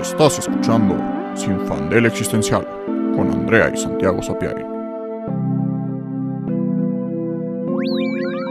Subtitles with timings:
[0.00, 0.94] Estás escuchando
[1.34, 2.66] Sin Fandel Existencial
[3.14, 4.62] con Andrea y Santiago Sapiari.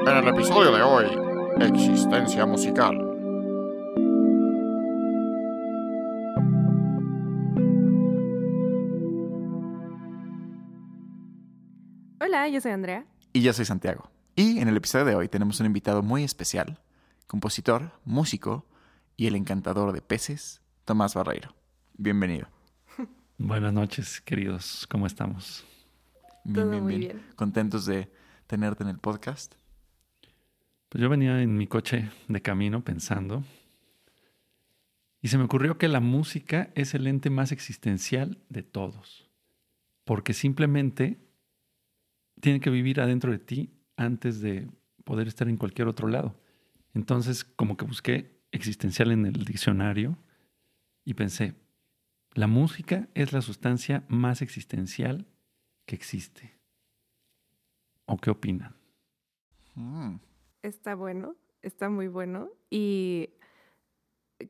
[0.08, 1.06] En el episodio de hoy,
[1.62, 2.98] Existencia Musical.
[12.20, 13.06] Hola, yo soy Andrea.
[13.34, 14.10] Y yo soy Santiago.
[14.36, 16.80] Y en el episodio de hoy tenemos un invitado muy especial,
[17.28, 18.66] compositor, músico
[19.16, 21.50] y el encantador de peces, Tomás Barreiro.
[21.98, 22.48] Bienvenido.
[23.40, 24.86] Buenas noches, queridos.
[24.88, 25.66] ¿Cómo estamos?
[26.44, 27.24] Bien, Todo muy bien.
[27.36, 28.12] Contentos de
[28.46, 29.56] tenerte en el podcast.
[30.90, 33.44] Pues yo venía en mi coche de camino pensando
[35.24, 39.28] y se me ocurrió que la música es el ente más existencial de todos,
[40.04, 41.18] porque simplemente
[42.42, 44.70] tiene que vivir adentro de ti antes de
[45.04, 46.40] poder estar en cualquier otro lado.
[46.94, 50.20] Entonces, como que busqué existencial en el diccionario
[51.06, 51.56] y pensé,
[52.34, 55.28] la música es la sustancia más existencial
[55.86, 56.60] que existe.
[58.06, 58.76] ¿O qué opinan?
[59.76, 60.16] Mm,
[60.62, 62.50] Está bueno, está muy bueno.
[62.70, 63.30] Y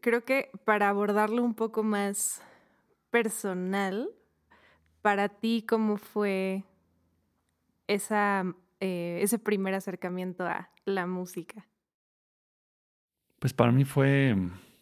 [0.02, 2.42] creo que para abordarlo un poco más
[3.12, 4.10] personal,
[5.02, 6.64] para ti, ¿cómo fue
[7.88, 8.46] esa,
[8.80, 11.68] eh, ese primer acercamiento a la música?
[13.40, 14.36] Pues para mí fue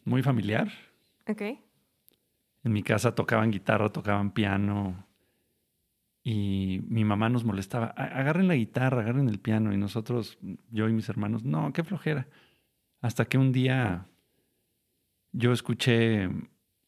[0.06, 0.72] muy familiar.
[1.28, 1.42] ¿Ok?
[2.64, 5.06] En mi casa tocaban guitarra, tocaban piano
[6.23, 10.38] y mi mamá nos molestaba, "A- agarren la guitarra, agarren el piano y nosotros,
[10.72, 12.28] yo y mis hermanos, no, qué flojera.
[13.02, 14.06] Hasta que un día
[15.34, 16.30] yo escuché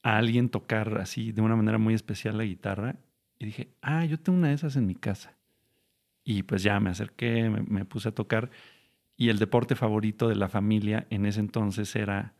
[0.03, 2.95] a alguien tocar así de una manera muy especial la guitarra
[3.37, 5.35] y dije, ah, yo tengo una de esas en mi casa.
[6.23, 8.49] Y pues ya me acerqué, me, me puse a tocar
[9.17, 12.33] y el deporte favorito de la familia en ese entonces era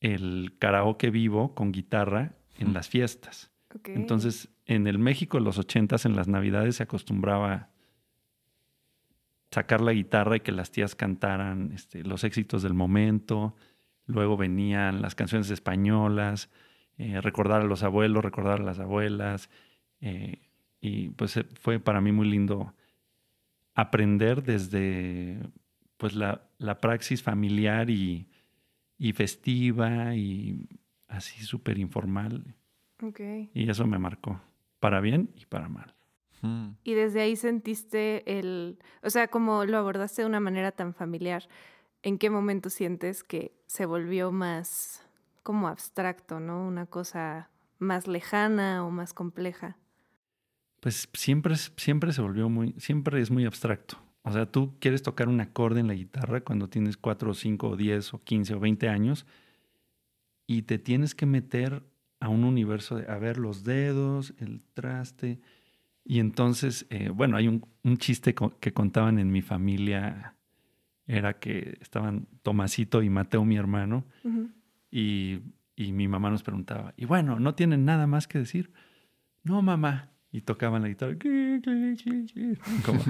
[0.00, 3.50] el karaoke vivo con guitarra en las fiestas.
[3.84, 7.70] Entonces, en el México de los ochentas, en las navidades, se acostumbraba
[9.50, 13.56] sacar la guitarra y que las tías cantaran este, los éxitos del momento.
[14.06, 16.50] Luego venían las canciones españolas,
[16.98, 19.50] eh, recordar a los abuelos, recordar a las abuelas.
[20.00, 20.38] eh,
[20.80, 22.74] y pues eh, fue para mí muy lindo
[23.74, 25.38] aprender desde
[25.96, 28.26] pues la, la praxis familiar y,
[28.98, 30.66] y festiva y
[31.10, 32.54] así súper informal.
[33.54, 34.40] Y eso me marcó,
[34.78, 35.94] para bien y para mal.
[36.42, 36.70] mm.
[36.84, 41.48] Y desde ahí sentiste el, o sea, como lo abordaste de una manera tan familiar,
[42.02, 45.06] ¿en qué momento sientes que se volvió más
[45.42, 46.66] como abstracto, ¿no?
[46.66, 49.76] Una cosa más lejana o más compleja.
[50.80, 53.98] Pues siempre, siempre se volvió muy, siempre es muy abstracto.
[54.22, 57.68] O sea, tú quieres tocar un acorde en la guitarra cuando tienes 4 o 5
[57.68, 59.26] o 10 o 15 o 20 años
[60.52, 61.84] y te tienes que meter
[62.18, 65.38] a un universo de, a ver, los dedos, el traste.
[66.04, 70.34] Y entonces, eh, bueno, hay un, un chiste co- que contaban en mi familia,
[71.06, 74.04] era que estaban Tomasito y Mateo, mi hermano,
[74.90, 75.38] y,
[75.76, 78.72] y mi mamá nos preguntaba, y bueno, ¿no tienen nada más que decir?
[79.44, 80.10] No, mamá.
[80.32, 81.16] Y tocaban la guitarra.
[82.84, 83.00] Como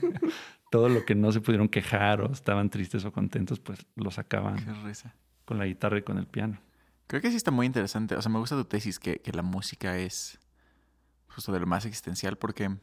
[0.70, 4.56] todo lo que no se pudieron quejar o estaban tristes o contentos, pues lo sacaban
[4.64, 5.14] Qué risa.
[5.44, 6.58] con la guitarra y con el piano.
[7.06, 8.16] Creo que sí está muy interesante.
[8.16, 10.38] O sea, me gusta tu tesis que, que la música es
[11.28, 12.76] justo de lo más existencial porque...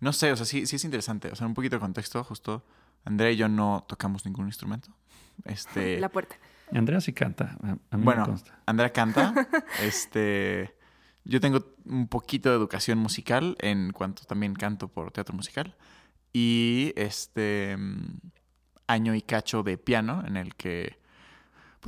[0.00, 1.28] No sé, o sea, sí, sí es interesante.
[1.28, 2.64] O sea, un poquito de contexto, justo.
[3.04, 4.94] Andrea y yo no tocamos ningún instrumento.
[5.44, 6.00] Este...
[6.00, 6.36] La puerta.
[6.72, 8.58] Andrea sí canta, a, mí Bueno, me consta.
[8.66, 9.34] Andrea canta.
[9.82, 10.76] este.
[11.24, 15.76] Yo tengo un poquito de educación musical en cuanto también canto por teatro musical.
[16.32, 17.76] Y este.
[17.76, 18.18] mm,
[18.86, 20.97] Año y cacho de piano en el que.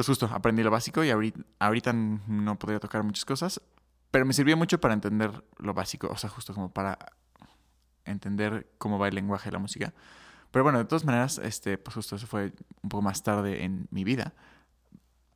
[0.01, 3.61] Pues justo aprendí lo básico y ahorita, ahorita no podría tocar muchas cosas.
[4.11, 6.09] Pero me sirvió mucho para entender lo básico.
[6.11, 6.99] O sea, justo como para
[8.07, 9.93] entender cómo va el lenguaje de la música.
[10.53, 13.89] Pero bueno, de todas maneras, este, pues justo eso fue un poco más tarde en
[13.91, 14.33] mi vida.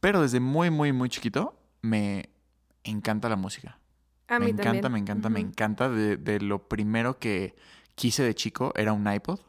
[0.01, 2.31] Pero desde muy, muy, muy chiquito me
[2.85, 3.79] encanta la música.
[4.29, 4.93] A me mí encanta, también.
[4.93, 5.89] me encanta, me encanta.
[5.91, 7.55] De, de lo primero que
[7.97, 9.41] quise de chico era un iPod.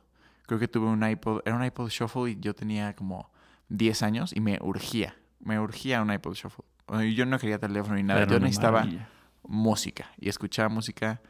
[0.45, 3.33] Creo que tuve un iPod, era un iPod Shuffle y yo tenía como
[3.69, 6.65] 10 años y me urgía, me urgía un iPod Shuffle.
[7.13, 9.09] Yo no quería teléfono ni nada, yo necesitaba maravilla.
[9.43, 11.21] música y escuchaba música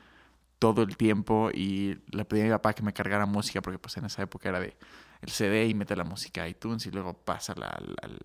[0.60, 3.96] todo el tiempo y le pedí a mi papá que me cargara música porque pues
[3.98, 4.76] en esa época era de
[5.22, 8.20] el CD y mete la música a iTunes y luego pasa al, al,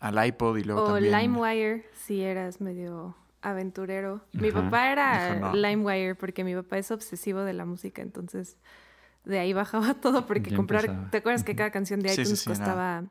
[0.00, 1.18] al iPod y luego O también...
[1.18, 4.22] LimeWire, si eras medio aventurero.
[4.32, 5.54] Mi papá era no.
[5.54, 8.56] LimeWire porque mi papá es obsesivo de la música, entonces
[9.24, 11.10] de ahí bajaba todo porque Ya comprar, empezaba.
[11.10, 13.04] ¿te acuerdas que cada canción de Sí, sí, iTunes sí, costaba,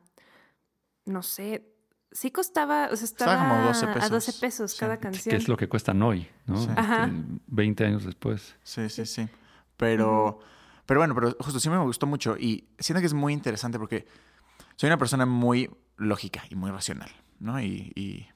[1.06, 1.64] no sé,
[2.12, 4.10] sí costaba, o sea, Estaba estaba, como 12 a pesos.
[4.10, 4.78] 12 pesos Sí.
[4.80, 5.36] cada Que Que canción.
[5.36, 6.56] es lo que cuestan hoy, ¿no?
[6.56, 6.68] Sí.
[6.68, 7.10] Este, Ajá.
[7.46, 8.56] 20 años después.
[8.62, 9.28] Sí, sí, sí.
[9.76, 10.40] Pero,
[10.86, 14.06] pero bueno, pero justo sí me gustó mucho y siento que es muy interesante porque
[14.76, 17.60] soy una persona muy lógica y muy racional, ¿no?
[17.60, 18.26] Y, y,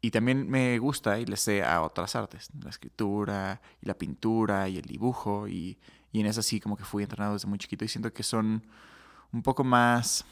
[0.00, 4.68] y también me gusta y le sé a otras artes, la escritura y la pintura
[4.68, 5.78] y el dibujo y,
[6.14, 8.64] y en eso sí como que fui entrenado desde muy chiquito y siento que son
[9.32, 10.24] un poco más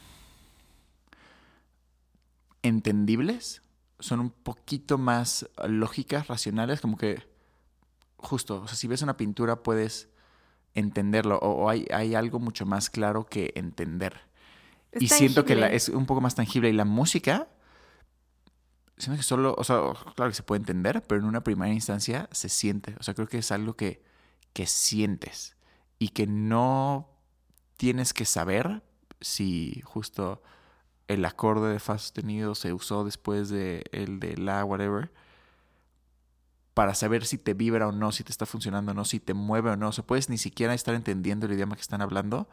[2.61, 3.61] entendibles,
[3.99, 7.21] son un poquito más lógicas, racionales, como que
[8.15, 10.07] justo, o sea, si ves una pintura puedes
[10.73, 14.21] entenderlo o, o hay, hay algo mucho más claro que entender.
[14.93, 17.49] Es y siento que la- es un poco más tangible y la música,
[18.97, 19.81] siento que solo, o sea,
[20.15, 23.27] claro que se puede entender, pero en una primera instancia se siente, o sea, creo
[23.27, 24.01] que es algo que,
[24.53, 25.52] que sientes
[26.03, 27.07] y que no
[27.77, 28.83] tienes que saber
[29.21, 30.43] si justo
[31.07, 35.13] el acorde de fa sostenido se usó después de el de la whatever
[36.73, 39.33] para saber si te vibra o no, si te está funcionando o no, si te
[39.33, 39.87] mueve o no.
[39.87, 42.49] O sea, puedes ni siquiera estar entendiendo el idioma que están hablando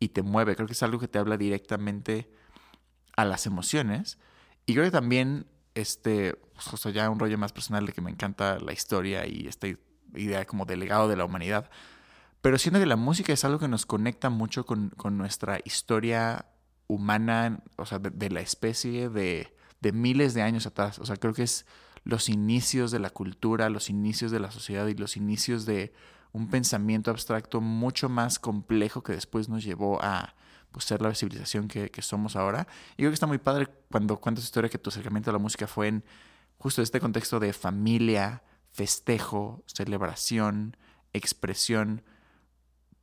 [0.00, 0.56] y te mueve.
[0.56, 2.32] Creo que es algo que te habla directamente
[3.16, 4.16] a las emociones.
[4.64, 8.10] Y creo que también, este, pues, justo ya un rollo más personal de que me
[8.10, 9.66] encanta la historia y esta
[10.14, 11.68] idea como del legado de la humanidad.
[12.40, 16.46] Pero siento que la música es algo que nos conecta mucho con, con nuestra historia
[16.86, 20.98] humana, o sea, de, de la especie de, de miles de años atrás.
[20.98, 21.66] O sea, creo que es
[22.04, 25.92] los inicios de la cultura, los inicios de la sociedad y los inicios de
[26.32, 30.34] un pensamiento abstracto mucho más complejo que después nos llevó a
[30.72, 32.66] pues, ser la civilización que, que somos ahora.
[32.92, 35.66] Y creo que está muy padre cuando cuentas historia que tu acercamiento a la música
[35.66, 36.04] fue en
[36.58, 38.42] justo este contexto de familia,
[38.72, 40.76] festejo, celebración,
[41.12, 42.02] expresión,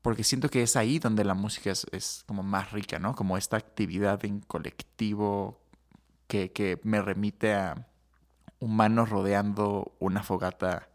[0.05, 3.15] porque siento que es ahí donde la música es, es como más rica, ¿no?
[3.15, 5.59] Como esta actividad en colectivo
[6.27, 7.87] que, que me remite a
[8.59, 10.87] humanos rodeando una fogata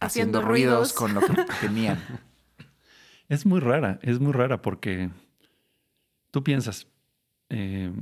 [0.00, 0.92] haciendo, Haciendo ruidos ruidos.
[0.94, 2.02] con lo que tenían.
[3.28, 5.10] Es muy rara, es muy rara porque
[6.30, 6.86] tú piensas,
[7.50, 7.92] eh,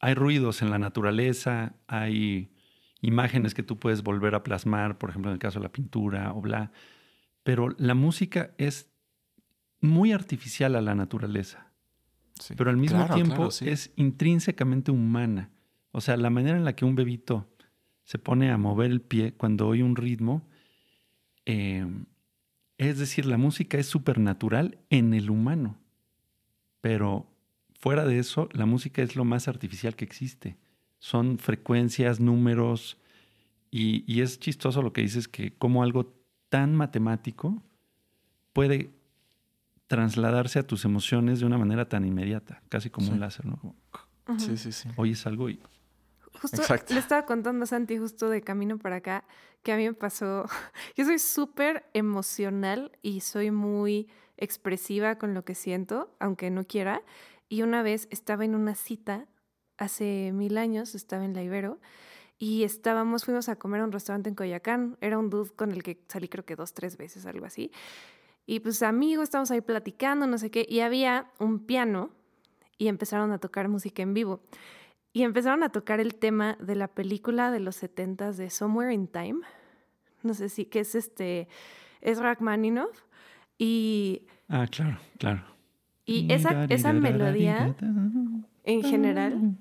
[0.00, 2.52] hay ruidos en la naturaleza, hay
[3.00, 6.34] imágenes que tú puedes volver a plasmar, por ejemplo en el caso de la pintura
[6.34, 6.72] o bla,
[7.42, 8.92] pero la música es
[9.80, 11.66] muy artificial a la naturaleza,
[12.40, 12.54] Sí.
[12.56, 13.68] pero al mismo Claro, tiempo claro, sí.
[13.68, 15.50] es intrínsecamente humana.
[15.92, 17.48] O sea, la manera en la que un bebito
[18.04, 20.46] se pone a mover el pie cuando oye un ritmo,
[21.46, 21.86] eh,
[22.76, 25.78] es decir, la música es supernatural en el humano,
[26.80, 27.26] pero
[27.74, 30.56] fuera de eso, la música es lo más artificial que existe.
[31.00, 32.98] Son frecuencias, números,
[33.70, 36.14] y, y es chistoso lo que dices, que como algo
[36.48, 37.62] tan matemático
[38.52, 38.90] puede
[39.88, 43.12] trasladarse a tus emociones de una manera tan inmediata, casi como Sí.
[43.14, 43.56] un láser, ¿no?
[43.58, 43.74] Como.
[44.38, 44.88] Sí, sí, sí.
[44.96, 45.60] oyes algo y
[46.40, 46.94] Justo Exacto.
[46.94, 49.24] le estaba contando a Santi justo de camino para acá
[49.64, 50.44] que a mí me pasó,
[50.96, 57.02] yo soy súper emocional y soy muy expresiva con lo que siento, aunque no quiera.
[57.48, 59.26] Y una vez estaba en una cita,
[59.78, 61.80] hace mil años, estaba en la Ibero,
[62.38, 64.96] y estábamos, fuimos a comer a un restaurante en Coyacán.
[65.00, 67.72] Era un dude con el que salí creo que dos, tres veces, algo así.
[68.50, 72.08] Y pues amigos, estábamos ahí platicando, no sé qué, y había un piano
[72.78, 74.40] y empezaron a tocar música en vivo.
[75.12, 79.06] Y empezaron a tocar el tema de la película de los 70 de Somewhere in
[79.06, 79.40] Time.
[80.22, 81.46] No sé si, que es este,
[82.00, 83.02] es Rachmaninoff.
[83.58, 85.44] Y, Ah, claro, claro.
[86.06, 87.76] y esa, esa melodía
[88.64, 89.58] en general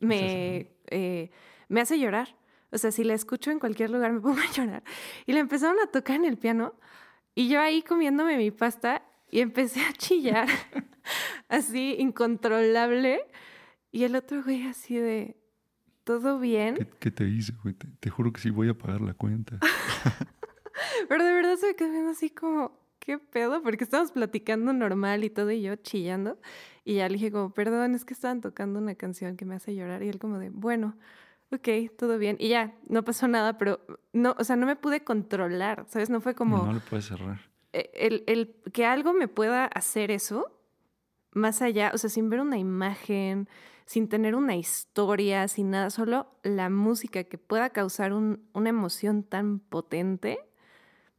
[0.00, 1.30] me, eh,
[1.68, 2.34] me hace llorar.
[2.72, 4.82] O sea, si la escucho en cualquier lugar me pongo a llorar.
[5.24, 6.74] Y la empezaron a tocar en el piano
[7.34, 10.48] y yo ahí comiéndome mi pasta y empecé a chillar
[11.48, 13.20] así incontrolable.
[13.90, 15.36] Y el otro güey así de,
[16.04, 16.76] ¿todo bien?
[16.76, 17.74] ¿Qué, qué te hice, güey?
[17.74, 19.58] Te, te juro que sí voy a pagar la cuenta.
[21.08, 23.62] Pero de verdad se me quedó viendo así como, ¿qué pedo?
[23.62, 26.38] Porque estábamos platicando normal y todo y yo chillando.
[26.84, 29.74] Y ya le dije como, perdón, es que estaban tocando una canción que me hace
[29.74, 30.02] llorar.
[30.02, 30.96] Y él como de, bueno,
[31.54, 32.36] ok, todo bien.
[32.38, 33.80] Y ya, no pasó nada, pero
[34.12, 36.10] no, o sea, no me pude controlar, ¿sabes?
[36.10, 37.40] No fue como No le puedes cerrar.
[37.72, 40.50] eh, el, el que algo me pueda hacer eso,
[41.32, 43.48] más allá, o sea, sin ver una imagen,
[43.86, 49.22] sin tener una historia, sin nada, solo la música que pueda causar un- una emoción
[49.24, 50.38] tan potente,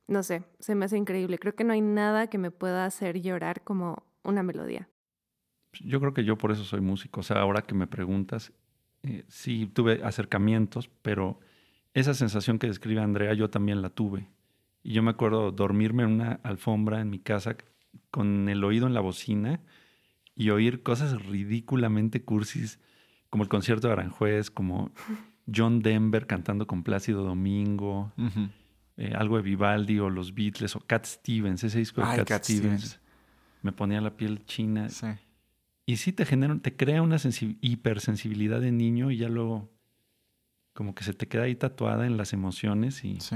[0.08, 1.38] no sé, se me hace increíble.
[1.40, 4.88] Creo que no hay nada que me pueda hacer llorar como una melodía.
[5.84, 7.20] Yo creo que yo por eso soy músico.
[7.20, 8.54] O sea, ahora que me preguntas,
[9.06, 11.40] eh, sí tuve acercamientos, pero
[11.94, 14.28] esa sensación que describe Andrea yo también la tuve.
[14.82, 17.56] Y yo me acuerdo dormirme en una alfombra en mi casa
[18.10, 19.62] con el oído en la bocina
[20.36, 22.80] y oír cosas ridículamente cursis
[23.30, 24.92] como el concierto de Aranjuez, como
[25.54, 28.12] John Denver cantando con Plácido Domingo,
[28.98, 32.28] eh, algo de Vivaldi o los Beatles o Cat Stevens, ese disco de Ay, Cat,
[32.28, 32.82] Cat Stevens.
[32.82, 33.00] Stevens.
[33.62, 34.90] Me ponía la piel china.
[34.90, 35.08] Sí.
[35.86, 39.70] Y sí te genera, te crea una sensi- hipersensibilidad de niño y ya luego
[40.74, 43.36] como que se te queda ahí tatuada en las emociones y, Sí.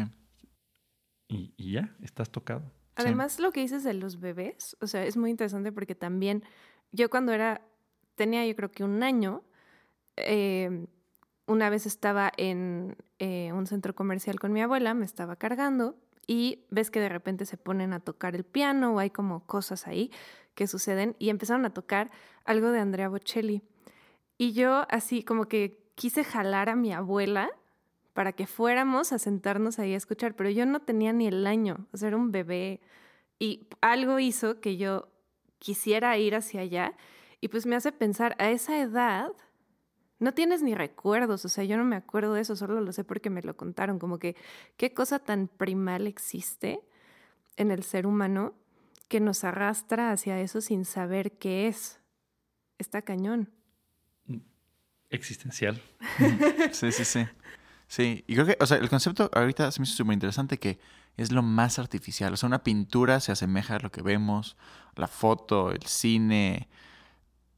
[1.27, 2.63] y, y ya, estás tocado.
[2.95, 6.43] Además, lo que dices de los bebés, o sea, es muy interesante porque también
[6.91, 7.61] yo cuando era,
[8.15, 9.43] tenía yo creo que un año,
[10.17, 10.85] eh,
[11.45, 16.65] una vez estaba en eh, un centro comercial con mi abuela, me estaba cargando y
[16.71, 20.11] ves que de repente se ponen a tocar el piano o hay como cosas ahí
[20.59, 22.11] que suceden y empezaron a tocar
[22.43, 23.61] algo de Andrea Bocelli.
[24.37, 27.49] Y yo así como que quise jalar a mi abuela
[28.11, 31.87] para que fuéramos a sentarnos ahí a escuchar, pero yo no tenía ni el año,
[31.93, 32.81] o sea, era un bebé
[33.39, 35.07] y algo hizo que yo
[35.59, 36.93] quisiera ir hacia allá
[37.39, 39.31] y pues me hace pensar, a esa edad
[40.19, 43.05] no tienes ni recuerdos, o sea, yo no me acuerdo de eso, solo lo sé
[43.05, 44.35] porque me lo contaron, como que
[44.75, 46.81] qué cosa tan primal existe
[47.55, 48.55] en el ser humano
[49.09, 51.99] que nos arrastra hacia eso sin saber qué es.
[52.77, 53.51] Está cañón.
[55.09, 55.81] Existencial.
[56.71, 57.27] Sí, sí, sí.
[57.87, 60.79] Sí, y creo que, o sea, el concepto ahorita se me hizo súper interesante que
[61.17, 62.31] es lo más artificial.
[62.31, 64.55] O sea, una pintura se asemeja a lo que vemos,
[64.95, 66.69] la foto, el cine,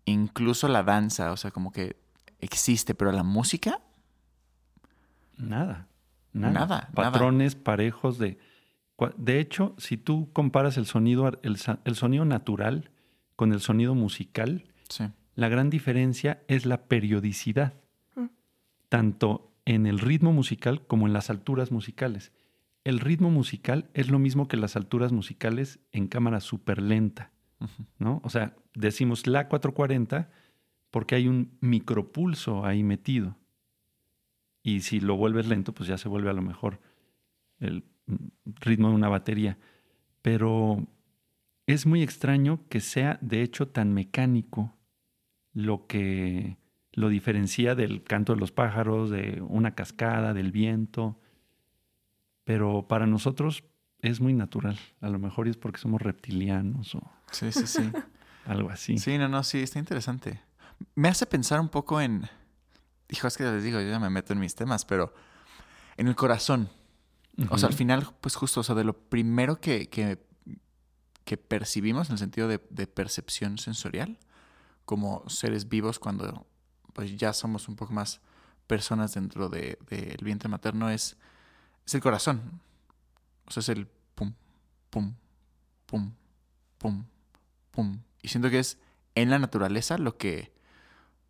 [0.05, 1.97] incluso la danza, o sea, como que
[2.39, 3.81] existe, pero la música,
[5.41, 5.87] Nada.
[6.33, 6.53] Nada.
[6.53, 6.89] Nada, nada.
[6.93, 8.39] Patrones parejos de...
[9.17, 12.91] De hecho, si tú comparas el sonido, el, sonido natural
[13.35, 15.05] con el sonido musical, sí.
[15.35, 17.73] la gran diferencia es la periodicidad,
[18.15, 18.25] Mm.
[18.89, 22.31] tanto en el ritmo musical como en las alturas musicales.
[22.83, 27.31] El ritmo musical es lo mismo que las alturas musicales en cámara súper lenta.
[27.99, 28.21] ¿no?
[28.23, 30.31] O sea, decimos la 440
[30.89, 33.37] porque hay un micropulso ahí metido.
[34.63, 36.79] Y si lo vuelves lento, pues ya se vuelve a lo mejor
[37.59, 37.83] el
[38.45, 39.57] ritmo de una batería.
[40.21, 40.87] Pero
[41.65, 44.75] es muy extraño que sea de hecho tan mecánico
[45.53, 46.57] lo que
[46.93, 51.19] lo diferencia del canto de los pájaros, de una cascada, del viento.
[52.43, 53.63] Pero para nosotros
[53.99, 54.77] es muy natural.
[54.99, 57.01] A lo mejor es porque somos reptilianos o
[57.31, 57.89] Sí, sí, sí.
[58.45, 58.97] algo así.
[58.97, 60.41] Sí, no, no, sí, está interesante.
[60.95, 62.27] Me hace pensar un poco en.
[63.09, 65.13] Hijo, es que les digo, yo ya me meto en mis temas, pero
[65.97, 66.69] en el corazón.
[67.49, 70.19] O sea, al final, pues justo, o sea, de lo primero que, que,
[71.25, 74.19] que percibimos en el sentido de, de percepción sensorial,
[74.85, 76.45] como seres vivos cuando
[76.93, 78.19] pues ya somos un poco más
[78.67, 81.17] personas dentro del de, del vientre materno, es,
[81.85, 82.61] es el corazón.
[83.47, 84.33] O sea, es el pum,
[84.89, 85.13] pum,
[85.85, 86.11] pum,
[86.77, 87.05] pum,
[87.71, 87.99] pum.
[88.21, 88.77] Y siento que es
[89.15, 90.51] en la naturaleza lo que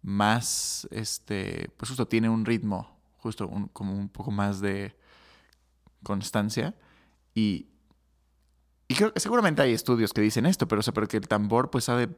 [0.01, 4.95] más, este, pues justo tiene un ritmo, justo un- como un poco más de
[6.03, 6.75] constancia.
[7.33, 7.67] Y,
[8.87, 11.27] y creo que seguramente hay estudios que dicen esto, pero, o sea, pero que el
[11.27, 12.09] tambor pues sabe,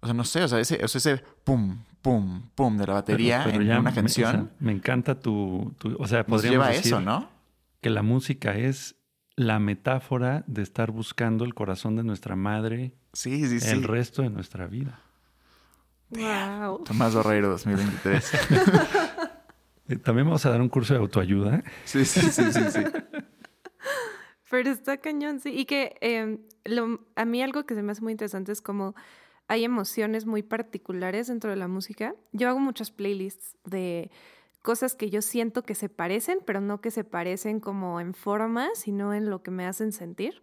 [0.00, 2.94] o sea, no sé, o sea, ese, o sea, ese pum, pum, pum de la
[2.94, 6.06] batería Pero- pero en ya una me- o canción sea, Me, encanta tu, tu- O
[6.08, 7.28] sea, podríamos lleva a decir eso, ¿no?
[7.80, 8.96] que la música es
[9.36, 13.70] la metáfora de estar buscando el corazón de nuestra madre Sí, sí, sí.
[13.70, 15.00] el resto de nuestra vida.
[16.10, 16.82] Wow.
[16.84, 18.32] Tomás Barreiro 2023.
[19.90, 21.62] Eh, También vamos a dar un curso de autoayuda.
[21.84, 22.80] sí, sí, sí, sí, sí.
[24.50, 25.50] Pero está cañón, sí.
[25.50, 28.94] Y que eh, lo- a mí algo que se me hace muy interesante es como
[29.46, 32.14] hay emociones muy particulares dentro de la música.
[32.32, 34.10] Yo hago muchas playlists de
[34.62, 38.68] cosas que yo siento que se parecen, pero no que se parecen como en forma,
[38.74, 40.42] sino en lo que me hacen sentir.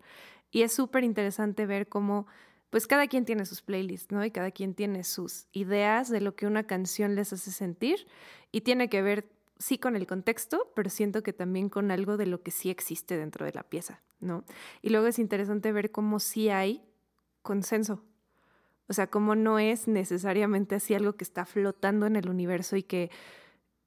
[0.51, 2.27] Y es súper interesante ver cómo,
[2.69, 4.23] pues cada quien tiene sus playlists, ¿no?
[4.25, 8.07] Y cada quien tiene sus ideas de lo que una canción les hace sentir.
[8.53, 9.25] Y tiene que ver,
[9.59, 13.17] sí, con el contexto, pero siento que también con algo de lo que sí existe
[13.17, 14.43] dentro de la pieza, ¿no?
[14.81, 16.83] Y luego es interesante ver cómo sí hay
[17.41, 18.03] consenso.
[18.87, 22.83] O sea, cómo no es necesariamente así algo que está flotando en el universo y
[22.83, 23.11] que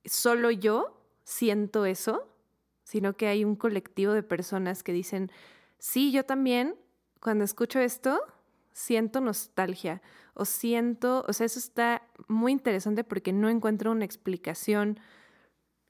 [0.05, 2.29] solo yo siento eso,
[2.85, 5.31] sino que hay un colectivo de personas que dicen,
[5.79, 6.77] sí, yo también,
[7.21, 8.21] cuando escucho esto,
[8.73, 10.03] siento nostalgia
[10.35, 14.99] o siento, o sea, eso está muy interesante porque no encuentro una explicación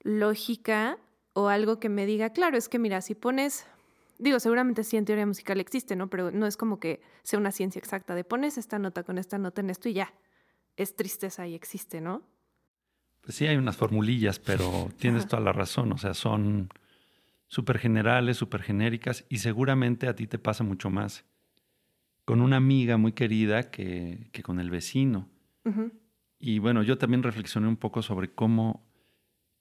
[0.03, 0.97] lógica
[1.33, 3.65] o algo que me diga, claro, es que mira, si pones,
[4.19, 6.09] digo, seguramente sí en teoría musical existe, ¿no?
[6.09, 9.37] Pero no es como que sea una ciencia exacta de pones esta nota con esta
[9.37, 10.13] nota en esto y ya,
[10.75, 12.23] es tristeza y existe, ¿no?
[13.21, 15.29] Pues sí, hay unas formulillas, pero tienes Ajá.
[15.29, 15.91] toda la razón.
[15.91, 16.69] O sea, son
[17.47, 21.25] súper generales, súper genéricas y seguramente a ti te pasa mucho más
[22.25, 25.27] con una amiga muy querida que, que con el vecino.
[26.39, 28.83] Y bueno, yo también reflexioné un poco sobre cómo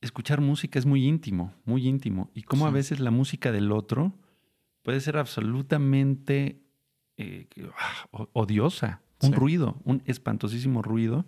[0.01, 2.31] escuchar música es muy íntimo, muy íntimo.
[2.35, 4.13] Y cómo a veces la música del otro
[4.83, 6.61] puede ser absolutamente
[7.17, 9.03] eh, ah, odiosa.
[9.23, 9.35] Un Sí.
[9.35, 11.27] ruido, un espantosísimo ruido.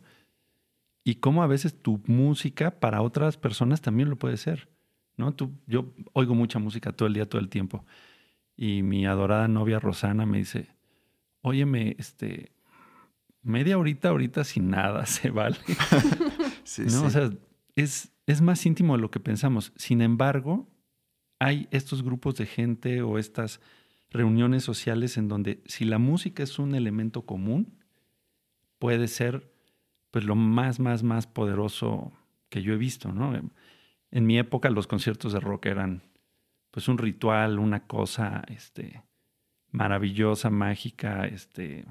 [1.05, 4.71] Y cómo a veces tu música para otras personas también lo puede ser.
[5.19, 5.35] ¿no?
[5.35, 7.85] Tú, yo oigo mucha música todo el día, todo el tiempo.
[8.57, 10.69] Y mi adorada novia Rosana me dice,
[11.43, 12.53] óyeme, este,
[13.43, 15.57] media horita ahorita sin nada se vale.
[16.65, 16.91] Sí, ¿no?
[16.91, 17.05] sí.
[17.05, 17.31] O sea,
[17.75, 19.73] es, es más íntimo de lo que pensamos.
[19.77, 20.69] Sin embargo,
[21.39, 23.61] hay estos grupos de gente o estas
[24.11, 27.79] reuniones sociales en donde si la música es un elemento común,
[28.79, 29.53] puede ser
[30.11, 32.13] pues lo más, más, más poderoso
[32.49, 33.33] que yo he visto, ¿no?
[34.11, 36.03] En mi época los conciertos de rock eran
[36.71, 39.03] pues un ritual, una cosa este,
[39.71, 41.87] maravillosa, mágica, este,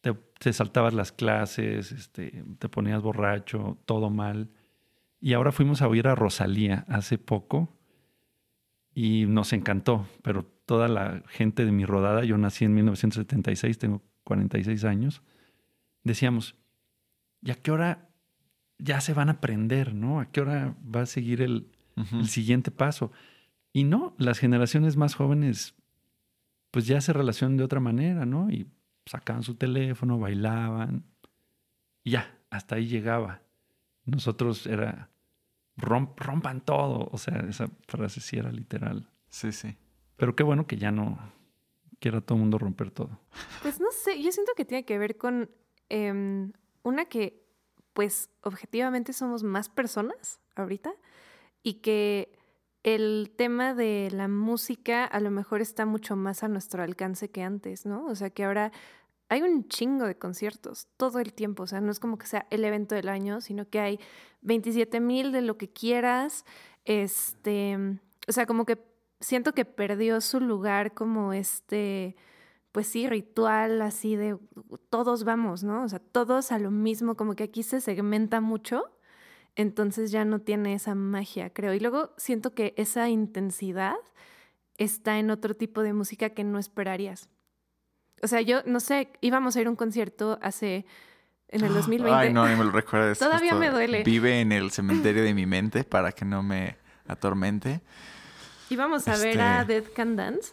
[0.00, 4.50] te, te saltabas las clases, este, te ponías borracho, todo mal.
[5.20, 7.76] Y ahora fuimos a oír a Rosalía hace poco
[8.94, 14.02] y nos encantó, pero toda la gente de mi rodada, yo nací en 1976, tengo
[14.24, 15.22] 46 años,
[16.04, 16.56] decíamos,
[17.42, 18.08] ¿y a qué hora
[18.78, 20.20] ya se van a aprender, no?
[20.20, 21.70] ¿A qué hora va a seguir el,
[22.12, 23.12] el siguiente paso?
[23.72, 25.74] Y no, las generaciones más jóvenes
[26.70, 28.50] pues ya se relacionan de otra manera, ¿no?
[28.50, 28.68] Y
[29.06, 31.04] sacaban su teléfono, bailaban,
[32.04, 33.42] y ya, hasta ahí llegaba.
[34.10, 35.10] Nosotros era,
[35.76, 39.08] "Romp- rompan todo, o sea, esa frase sí era literal.
[39.28, 39.76] Sí, sí.
[40.16, 41.18] Pero qué bueno que ya no
[42.00, 43.20] quiera todo el mundo romper todo.
[43.62, 45.50] Pues no sé, yo siento que tiene que ver con
[45.88, 46.52] em,
[46.82, 47.46] una que,
[47.92, 50.92] pues, objetivamente somos más personas ahorita
[51.62, 52.32] y que
[52.82, 57.42] el tema de la música a lo mejor está mucho más a nuestro alcance que
[57.42, 58.06] antes, ¿no?
[58.06, 58.72] O sea, que ahora
[59.30, 62.46] hay un chingo de conciertos todo el tiempo, o sea, no es como que sea
[62.50, 64.00] el evento del año, sino que hay
[64.42, 66.44] 27 mil de lo que quieras,
[66.84, 67.78] este,
[68.28, 68.78] o sea, como que
[69.20, 72.16] siento que perdió su lugar como este
[72.72, 74.38] pues sí, ritual así de
[74.90, 75.82] todos vamos, ¿no?
[75.84, 78.84] O sea, todos a lo mismo, como que aquí se segmenta mucho,
[79.56, 81.74] entonces ya no tiene esa magia, creo.
[81.74, 83.96] Y luego siento que esa intensidad
[84.78, 87.28] está en otro tipo de música que no esperarías.
[88.22, 90.84] O sea, yo no sé, íbamos a ir a un concierto hace
[91.48, 92.14] en el 2020.
[92.16, 93.18] Ay, no, ni me lo recuerdes.
[93.18, 94.02] Todavía me duele.
[94.04, 96.76] Vive en el cementerio de mi mente para que no me
[97.08, 97.80] atormente.
[98.68, 100.52] Íbamos a ver Este- a Dead Can Dance.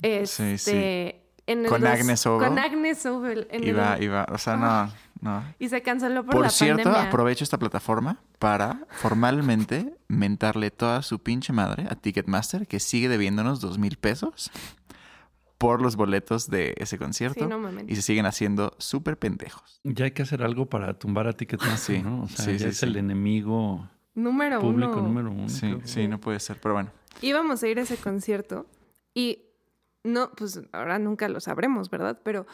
[0.00, 1.20] Este, Sí, sí.
[1.46, 2.48] en el Con dos- Agnes Obel.
[2.48, 3.48] Con Agnes Obel.
[3.50, 5.42] en Iba, el- iba, o sea, no, no.
[5.58, 7.08] y se canceló por, Por, la cierto, pandemia.
[7.08, 13.60] aprovecho esta plataforma para formalmente mentarle toda su pinche madre a Ticketmaster, que sigue debiéndonos
[13.60, 14.50] dos mil pesos
[15.58, 17.40] por los boletos de ese concierto.
[17.44, 17.84] Sí, no mames.
[17.88, 19.80] y se siguen haciendo súper pendejos.
[19.84, 22.22] Ya hay que hacer algo para tumbar a Ticketmaster, Sí, ¿no?
[22.22, 22.86] O sea, sí, ya sí, es sí.
[22.86, 25.02] el enemigo Número público uno.
[25.02, 25.48] número uno.
[25.48, 25.80] Sí, creo.
[25.84, 26.90] sí, no puede ser, pero bueno.
[27.22, 28.66] Íbamos a ir a ese concierto
[29.14, 29.46] y
[30.04, 32.20] no, pues ahora nunca lo sabremos, ¿verdad?
[32.22, 32.46] Pero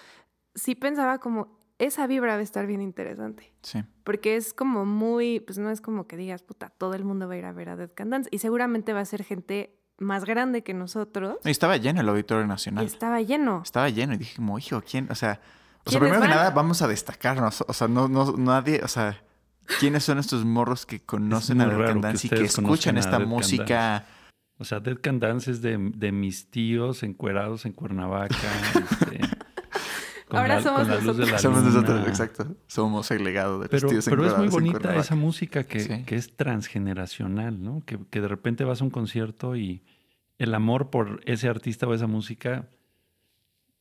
[0.54, 3.52] sí pensaba como, esa vibra va a estar bien interesante.
[3.62, 3.82] Sí.
[4.02, 7.34] Porque es como muy, pues no es como que digas, puta, todo el mundo va
[7.34, 8.30] a ir a ver a Dead Can Dance.
[8.32, 11.38] Y seguramente va a ser gente más grande que nosotros.
[11.44, 12.84] Y estaba lleno el Auditorio Nacional.
[12.84, 13.62] estaba lleno.
[13.62, 15.08] Estaba lleno y dije como, hijo, ¿quién?
[15.10, 15.40] O sea,
[15.84, 16.30] o sea ¿Quiénes primero que van?
[16.30, 17.64] nada vamos a destacarnos.
[17.66, 19.22] O sea, no, no, nadie, o sea,
[19.80, 23.18] ¿quiénes son estos morros que conocen a Dead Can que Dance y que escuchan esta
[23.18, 24.06] música?
[24.58, 28.36] O sea, Dead Can Dance es de, de mis tíos encuerados en Cuernavaca.
[29.00, 29.33] este,
[30.34, 31.70] con Ahora somos con luz de la Somos luna.
[31.80, 32.56] nosotros, exacto.
[32.66, 36.04] Somos el legado de los Pero, tíos pero es muy bonita esa música que, Sí.
[36.04, 37.82] que es transgeneracional, ¿no?
[37.86, 39.82] Que, que de repente vas a un concierto y
[40.38, 42.68] el amor por ese artista o esa música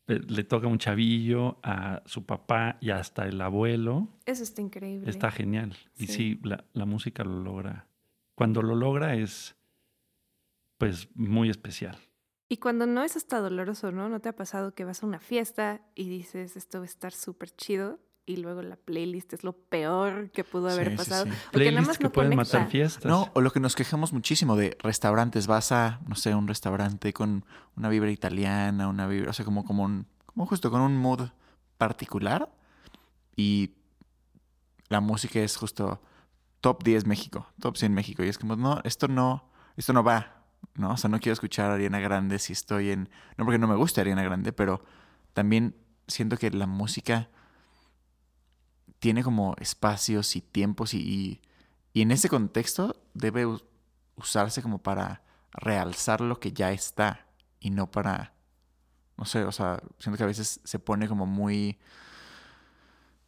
[0.08, 4.10] eh, le toca a un chavillo, a su papá y hasta el abuelo.
[4.26, 5.10] Eso está increíble.
[5.10, 5.76] Está genial.
[5.98, 6.14] Y Sí.
[6.14, 7.88] sí, la, la música lo logra.
[8.36, 9.56] Cuando lo logra es,
[10.78, 11.98] pues, muy especial.
[12.54, 14.10] Y cuando no es hasta doloroso, ¿no?
[14.10, 17.12] ¿No te ha pasado que vas a una fiesta y dices, esto va a estar
[17.12, 17.98] súper chido?
[18.28, 21.26] Y luego la playlist es lo peor que pudo haber Sí, sí, pasado.
[21.26, 21.32] sí.
[21.50, 22.58] O que nada más que no pueden conecta.
[22.60, 23.06] matar fiestas.
[23.06, 25.48] No, o lo que nos quejamos muchísimo de restaurantes.
[25.48, 27.44] Vas a, no sé, un restaurante con
[27.76, 31.30] una vibra italiana, una vibra, o sea, como, como un, como justo con un mood
[31.80, 32.54] particular.
[33.36, 33.72] Y
[34.90, 36.04] la música es justo
[36.62, 38.24] top 10 México, top 100 México.
[38.24, 40.43] Y es como, no, esto no, esto no va,
[40.76, 40.92] ¿no?
[40.92, 43.76] O sea, no quiero escuchar a Ariana Grande si estoy en, no porque no me
[43.76, 44.84] guste Ariana Grande, pero
[45.34, 45.76] también
[46.08, 47.30] siento que la música
[49.00, 51.42] tiene como espacios y tiempos y, y,
[51.94, 53.46] y en ese contexto debe
[54.16, 57.28] usarse como para realzar lo que ya está
[57.60, 58.34] y no para,
[59.18, 61.80] no sé, o sea, siento que a veces se pone como muy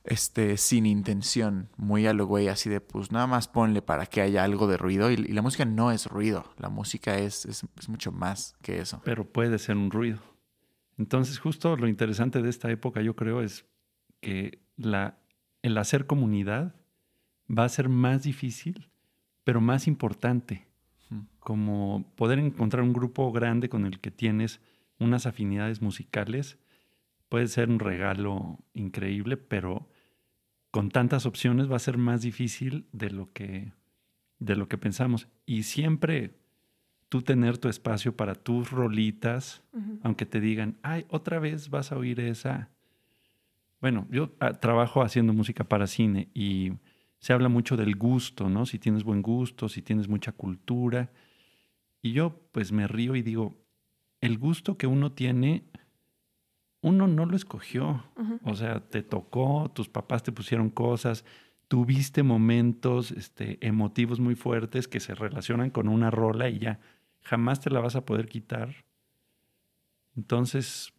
[0.06, 4.22] este, sin intención, muy a lo güey, así de, pues nada más ponle para que
[4.22, 5.12] haya algo de ruido.
[5.12, 8.80] Y, y la música no es ruido, la música es, es, es, mucho más que
[8.80, 9.02] eso.
[9.04, 10.20] Pero puede ser un ruido.
[10.98, 13.66] Entonces, justo lo interesante de esta época, yo creo, es
[14.22, 15.18] que la,
[15.62, 16.76] el hacer comunidad
[17.50, 18.90] va a ser más difícil,
[19.44, 20.68] pero más importante.
[21.40, 24.60] Como poder encontrar un grupo grande con el que tienes
[25.00, 26.58] unas afinidades musicales
[27.30, 29.90] puede ser un regalo increíble, pero
[30.76, 33.72] con tantas opciones va a ser más difícil de lo que,
[34.40, 35.30] de lo que pensamos.
[35.46, 36.36] Y siempre
[37.08, 39.64] tú tener tu espacio para tus rolitas,
[40.04, 42.72] aunque te digan, ay, otra vez vas a oír esa.
[43.80, 46.74] Bueno, yo ah, trabajo haciendo música para cine y
[47.20, 48.66] se habla mucho del gusto, ¿no?
[48.66, 51.10] Si tienes buen gusto, si tienes mucha cultura.
[52.02, 53.56] Y yo pues me río y digo,
[54.20, 55.64] el gusto que uno tiene,
[56.86, 58.04] uno no lo escogió.
[58.44, 61.26] O sea, te tocó, tus papás te pusieron cosas,
[61.68, 66.80] tuviste momentos este, emotivos muy fuertes que se relacionan con una rola y ya
[67.24, 68.86] jamás te la vas a poder quitar.
[70.16, 70.94] Entonces,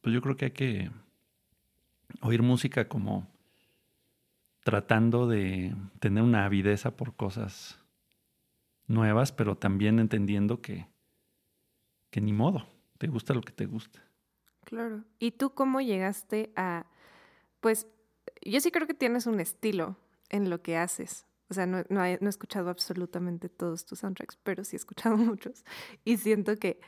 [0.00, 0.90] pues yo creo que hay que
[2.20, 3.28] oír música como
[4.64, 7.78] tratando de tener una avideza por cosas
[8.88, 10.88] nuevas, pero también entendiendo que,
[12.10, 12.66] que ni modo,
[12.98, 14.07] te gusta lo que te gusta.
[14.68, 15.02] Claro.
[15.18, 16.84] ¿Y tú cómo llegaste a,
[17.60, 17.86] pues,
[18.42, 19.96] yo sí creo que tienes un estilo
[20.28, 21.24] en lo que haces.
[21.48, 25.16] O sea, no, he, no, he, escuchado absolutamente todos tus soundtracks, pero sí he escuchado
[25.16, 25.64] muchos.
[26.04, 26.80] Y siento que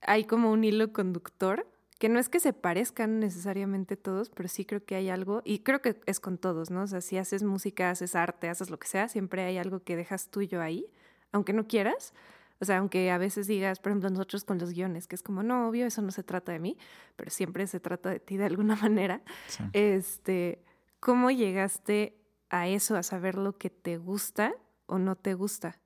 [0.00, 1.66] hay como un hilo conductor
[1.98, 5.60] que no es que se parezcan necesariamente todos, pero sí creo que hay algo, y
[5.60, 6.82] creo que es con todos, ¿no?
[6.82, 9.96] O sea, si haces música, haces arte, haces lo que sea, siempre hay algo que
[9.96, 10.86] dejas tuyo ahí,
[11.32, 12.12] aunque no quieras.
[12.58, 15.42] O sea, aunque a veces digas, por ejemplo, nosotros con los guiones, que es como,
[15.42, 16.78] no, obvio, eso no se trata de mí,
[17.16, 19.22] pero siempre se trata de ti de alguna manera.
[19.46, 19.64] Sí.
[19.72, 20.64] Este,
[21.00, 22.16] ¿cómo llegaste
[22.48, 24.54] a eso, a saber lo que te gusta
[24.86, 25.78] o no te gusta?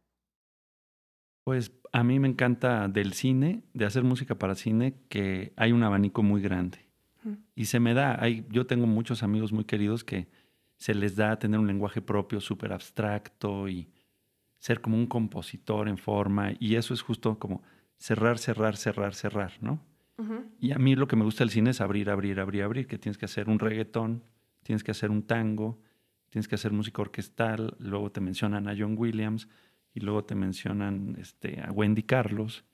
[1.44, 5.82] Pues a mí me encanta del cine, de hacer música para cine, que hay un
[5.82, 6.78] abanico muy grande.
[7.24, 7.34] Mm.
[7.54, 10.28] Y se me da, hay, yo tengo muchos amigos muy queridos que
[10.76, 13.90] se les da tener un lenguaje propio súper abstracto y
[14.60, 16.52] ser como un compositor en forma.
[16.60, 17.62] Y eso es justo como
[17.96, 19.84] cerrar, cerrar, cerrar, cerrar, ¿no?
[20.18, 20.44] Uh -huh.
[20.60, 22.98] Y a mí lo que me gusta del cine es abrir, abrir, abrir, abrir, que
[22.98, 24.22] tienes que hacer un reggaetón,
[24.62, 25.80] tienes que hacer un tango,
[26.28, 29.48] tienes que hacer música orquestal, luego te mencionan a John Williams,
[29.94, 32.64] y luego te mencionan este, a Wendy Carlos.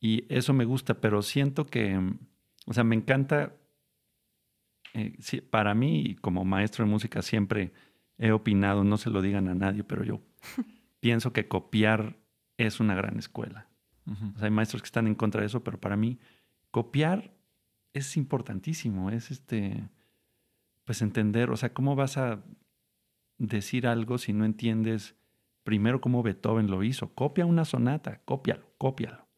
[0.00, 1.98] Y eso me gusta, pero siento que,
[2.66, 3.54] o sea, me encanta,
[4.92, 7.72] eh, sí, para mí como maestro de música siempre
[8.18, 10.20] he opinado, no se lo digan a nadie, pero yo
[11.06, 12.16] pienso que copiar
[12.56, 13.68] es una gran escuela.
[14.06, 14.34] Uh -huh.
[14.34, 16.18] o sea, hay maestros que están en contra de eso, pero para mí
[16.72, 17.32] copiar
[17.92, 19.88] es importantísimo, es este,
[20.84, 22.42] pues entender, o sea, ¿cómo vas a
[23.38, 25.14] decir algo si no entiendes
[25.62, 27.14] primero cómo Beethoven lo hizo.
[27.14, 29.28] Copia una sonata, cópialo, cópialo.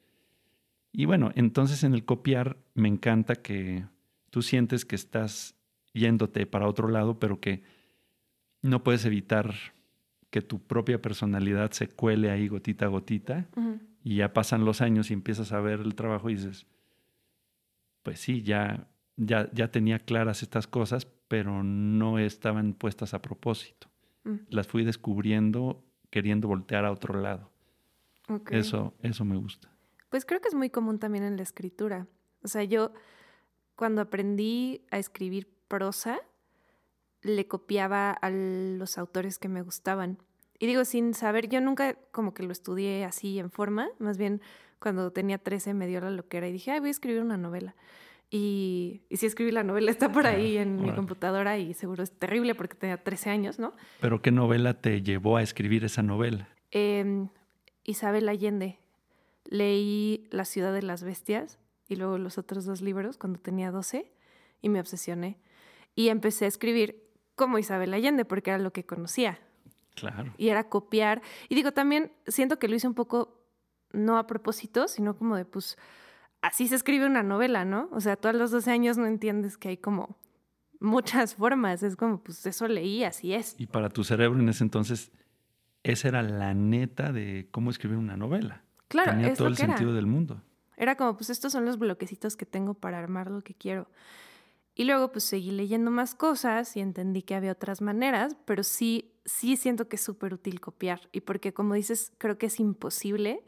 [0.90, 3.85] Y bueno, entonces en el copiar me encanta que
[4.31, 5.54] tú sientes que estás
[5.92, 7.62] yéndote para otro lado, pero que
[8.62, 9.54] no puedes evitar
[10.30, 13.48] que tu propia personalidad se cuele ahí gotita a gotita.
[13.56, 13.80] Uh -huh.
[14.04, 16.66] Y ya pasan los años y empiezas a ver el trabajo y dices,
[18.02, 23.88] pues sí, ya, ya, ya tenía claras estas cosas, pero no estaban puestas a propósito.
[24.24, 24.46] Uh -huh.
[24.50, 27.50] Las fui descubriendo queriendo voltear a otro lado.
[28.28, 28.58] Okay.
[28.58, 29.70] Eso, eso me gusta.
[30.10, 32.06] Pues creo que es muy común también en la escritura.
[32.42, 32.92] O sea, yo
[33.74, 36.20] cuando aprendí a escribir prosa,
[37.22, 40.18] le copiaba a los autores que me gustaban.
[40.59, 44.40] Y digo, sin saber, yo nunca como que lo estudié así en forma, más bien
[44.78, 47.74] cuando tenía 13 me dio la loquera y dije, ay, voy a escribir una novela.
[48.31, 52.12] Y, y sí escribí la novela, está por ahí en mi computadora y seguro es
[52.12, 53.74] terrible porque tenía 13 años, ¿no?
[54.00, 56.48] ¿Pero qué novela te llevó a escribir esa novela?
[56.70, 57.26] Eh,
[57.85, 58.78] Isabel Allende.
[59.50, 64.12] Leí La ciudad de las bestias y luego los otros dos libros cuando tenía 12
[64.61, 65.38] y me obsesioné.
[65.94, 67.07] Y empecé a escribir
[67.38, 69.38] como Isabel Allende porque era lo que conocía.
[69.94, 70.35] Claro.
[70.37, 71.22] Y era copiar.
[71.48, 73.42] Y digo, también siento que lo hice un poco
[73.92, 75.79] no a propósito, sino como de pues
[76.42, 77.88] así se escribe una novela, ¿no?
[77.92, 80.18] O sea, tú a los 12 años no entiendes que hay como
[80.81, 83.55] muchas formas, es como, pues eso leí, así es.
[83.59, 85.11] Y para tu cerebro en ese entonces,
[85.83, 88.62] esa era la neta de cómo escribir una novela.
[88.88, 89.72] Claro, Tenía es todo lo el que era.
[89.72, 90.42] sentido del mundo.
[90.77, 93.88] Era como, pues estos son los bloquecitos que tengo para armar lo que quiero.
[94.78, 99.12] Y luego pues seguí leyendo más cosas y entendí que había otras maneras, pero sí,
[99.24, 101.00] sí siento que es súper útil copiar.
[101.10, 103.44] Y porque como dices, creo que es imposible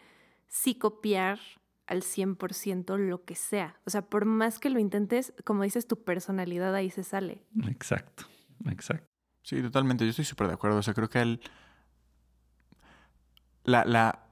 [0.49, 1.39] sí copiar
[1.87, 3.79] al 100% lo que sea.
[3.87, 7.47] O sea, por más que lo intentes, como dices, tu personalidad ahí se sale.
[7.69, 8.25] Exacto.
[8.69, 9.07] exacto.
[9.45, 10.05] Sí, totalmente.
[10.05, 10.79] Yo estoy súper de acuerdo.
[10.79, 11.41] O sea, creo que él.
[13.63, 14.27] La, la.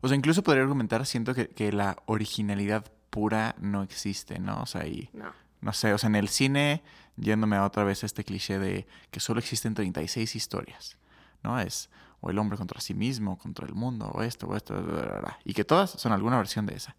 [0.00, 4.62] O sea, incluso podría argumentar, siento que, que la originalidad pura no existe, ¿no?
[4.62, 5.08] O sea, y.
[5.12, 5.32] No.
[5.60, 6.82] No sé, o sea, en el cine,
[7.16, 10.98] yéndome a otra vez a este cliché de que solo existen 36 historias,
[11.42, 11.58] ¿no?
[11.58, 11.88] Es
[12.20, 15.18] o el hombre contra sí mismo, contra el mundo, o esto, o esto, bla, bla,
[15.20, 16.96] bla, y que todas son alguna versión de esa.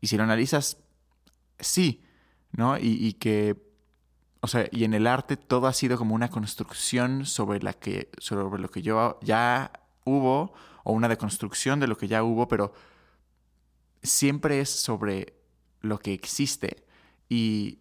[0.00, 0.78] Y si lo analizas,
[1.58, 2.02] sí,
[2.52, 2.78] ¿no?
[2.78, 3.62] Y, y que,
[4.40, 8.10] o sea, y en el arte todo ha sido como una construcción sobre, la que,
[8.16, 9.72] sobre lo que yo ya
[10.04, 12.72] hubo, o una deconstrucción de lo que ya hubo, pero
[14.02, 15.34] siempre es sobre
[15.82, 16.84] lo que existe.
[17.28, 17.78] Y,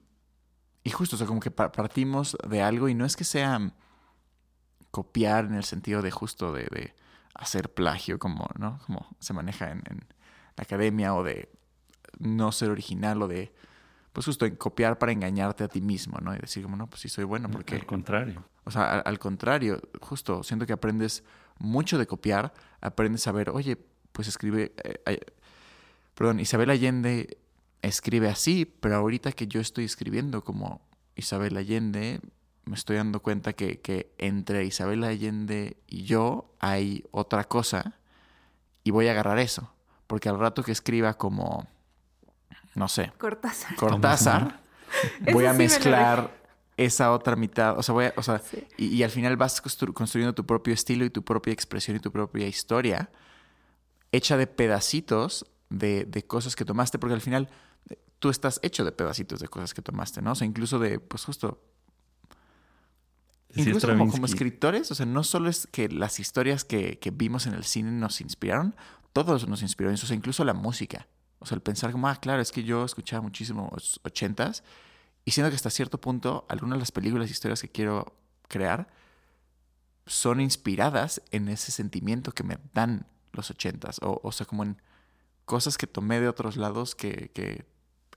[0.83, 3.71] y justo, o sea, como que pa- partimos de algo y no es que sea
[4.91, 6.93] copiar en el sentido de justo de, de
[7.33, 8.79] hacer plagio, como, ¿no?
[8.85, 9.99] Como se maneja en, en
[10.57, 11.49] la academia, o de
[12.19, 13.53] no ser original, o de,
[14.13, 16.35] pues justo, en copiar para engañarte a ti mismo, ¿no?
[16.35, 17.75] Y decir como, no, pues sí soy bueno, porque...
[17.75, 18.45] Al contrario.
[18.65, 21.23] O sea, al, al contrario, justo, siento que aprendes
[21.57, 23.77] mucho de copiar, aprendes a ver, oye,
[24.11, 25.19] pues escribe, eh, eh,
[26.13, 27.37] perdón, Isabel Allende
[27.82, 30.82] escribe así, pero ahorita que yo estoy escribiendo como
[31.15, 32.20] Isabel Allende,
[32.65, 37.98] me estoy dando cuenta que, que entre Isabel Allende y yo hay otra cosa
[38.84, 39.74] y voy a agarrar eso,
[40.08, 41.67] porque al rato que escriba como,
[42.76, 43.76] no sé, Cortázar.
[43.76, 44.62] Cortázar,
[45.32, 46.41] voy a sí me lo mezclar
[46.78, 48.65] esa otra mitad, o sea, voy a- o sea Sí.
[48.78, 52.00] y, y al final vas constru- construyendo tu propio estilo y tu propia expresión y
[52.00, 53.10] tu propia historia,
[54.12, 57.50] hecha de pedacitos de, de cosas que tomaste, porque al final
[58.21, 60.34] tú estás hecho de pedacitos de cosas que tomaste, ¿no?
[60.34, 61.60] O sea, incluso de, pues justo,
[63.55, 67.47] incluso como, como escritores, o sea, no solo es que las historias que, que vimos
[67.47, 68.75] en el cine nos inspiraron,
[69.12, 71.07] todo eso nos inspiró, o sea, incluso la música.
[71.39, 74.63] O sea, el pensar como, ah, claro, es que yo escuchaba muchísimo ochentas
[75.25, 78.15] y siento que hasta cierto punto algunas de las películas e historias que quiero
[78.47, 78.88] crear
[80.05, 83.97] son inspiradas en ese sentimiento que me dan los ochentas.
[84.03, 84.79] O, o sea, como en
[85.45, 87.70] cosas que tomé de otros lados que, que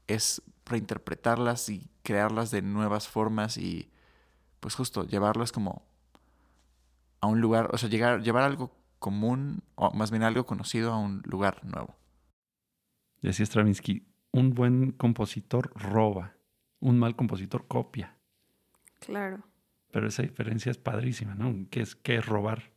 [0.06, 3.90] es reinterpretarlas y crearlas de nuevas formas y
[4.60, 5.82] pues justo llevarlas como
[7.20, 10.98] a un lugar, o sea, llegar, llevar algo común, o más bien algo conocido a
[10.98, 11.96] un lugar nuevo.
[13.22, 16.34] Decía Stravinsky, un buen compositor roba,
[16.80, 18.16] un mal compositor copia.
[19.00, 19.42] Claro.
[19.90, 21.66] Pero esa diferencia es padrísima, ¿no?
[21.70, 22.72] ¿Qué es, qué es robar?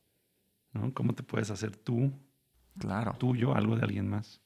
[0.71, 0.93] ¿No?
[0.93, 2.13] ¿Cómo te puedes hacer tú,
[2.77, 3.13] Claro.
[3.17, 4.41] tuyo, algo de alguien más?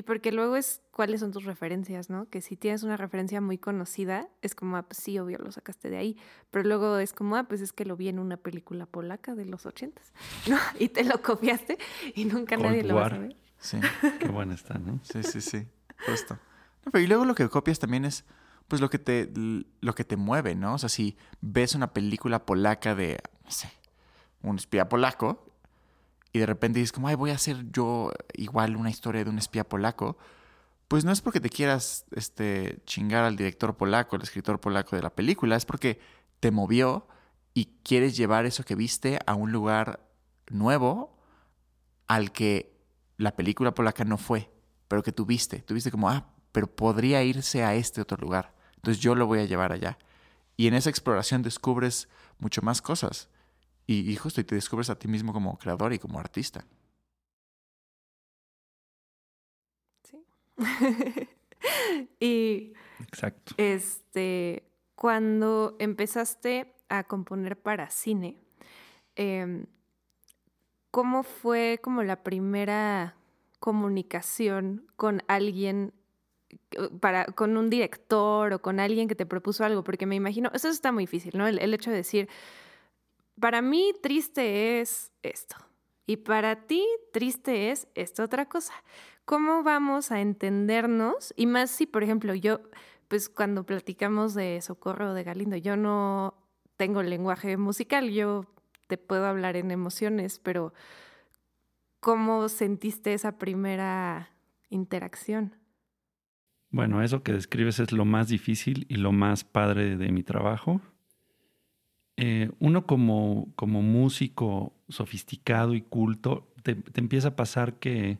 [0.00, 2.26] Y porque luego es cuáles son tus referencias, ¿no?
[2.30, 5.90] Que si tienes una referencia muy conocida, es como, ah, pues sí, obvio, lo sacaste
[5.90, 6.16] de ahí.
[6.50, 9.44] Pero luego es como, ah, pues es que lo vi en una película polaca de
[9.44, 10.14] los ochentas,
[10.48, 10.56] ¿no?
[10.78, 11.76] Y te lo copiaste
[12.14, 13.10] y nunca Cold nadie lo va a War.
[13.12, 13.36] saber.
[13.58, 13.78] Sí,
[14.18, 15.00] Qué buena está, ¿no?
[15.02, 15.68] sí, sí, sí.
[16.06, 16.38] Justo.
[16.86, 18.24] No, pero y luego lo que copias también es
[18.68, 20.72] pues lo que te lo que te mueve, ¿no?
[20.72, 23.70] O sea, si ves una película polaca de, no sé,
[24.40, 25.49] un espía polaco
[26.32, 29.38] y de repente dices como, ay, voy a hacer yo igual una historia de un
[29.38, 30.16] espía polaco,
[30.88, 35.02] pues no es porque te quieras este, chingar al director polaco, al escritor polaco de
[35.02, 36.00] la película, es porque
[36.40, 37.06] te movió
[37.54, 40.00] y quieres llevar eso que viste a un lugar
[40.48, 41.16] nuevo
[42.06, 42.76] al que
[43.18, 44.50] la película polaca no fue,
[44.88, 45.60] pero que tú viste.
[45.60, 48.54] Tú viste como, ah, pero podría irse a este otro lugar.
[48.76, 49.98] Entonces yo lo voy a llevar allá.
[50.56, 53.28] Y en esa exploración descubres mucho más cosas.
[53.90, 56.64] Y, y justo, y te descubres a ti mismo como creador y como artista.
[60.04, 60.24] Sí.
[62.20, 63.52] y Exacto.
[63.56, 64.62] este,
[64.94, 68.38] cuando empezaste a componer para cine,
[69.16, 69.66] em,
[70.92, 73.16] ¿cómo fue como la primera
[73.58, 75.92] comunicación con alguien,
[76.48, 79.82] eh, para, con un director o con alguien que te propuso algo?
[79.82, 81.48] Porque me imagino, eso está muy difícil, ¿no?
[81.48, 82.28] El, el hecho de decir,
[83.40, 85.56] para mí triste es esto.
[86.06, 88.74] Y para ti, triste es esta otra cosa.
[89.24, 91.32] ¿Cómo vamos a entendernos?
[91.36, 92.60] Y más si, por ejemplo, yo,
[93.08, 96.34] pues cuando platicamos de Socorro de Galindo, yo no
[96.76, 98.46] tengo lenguaje musical, yo
[98.88, 100.72] te puedo hablar en emociones, pero
[102.00, 104.30] ¿cómo sentiste esa primera
[104.68, 105.54] interacción?
[106.70, 110.80] Bueno, eso que describes es lo más difícil y lo más padre de mi trabajo.
[112.22, 118.18] Eh, uno como, como músico sofisticado y culto, te, te empieza a pasar que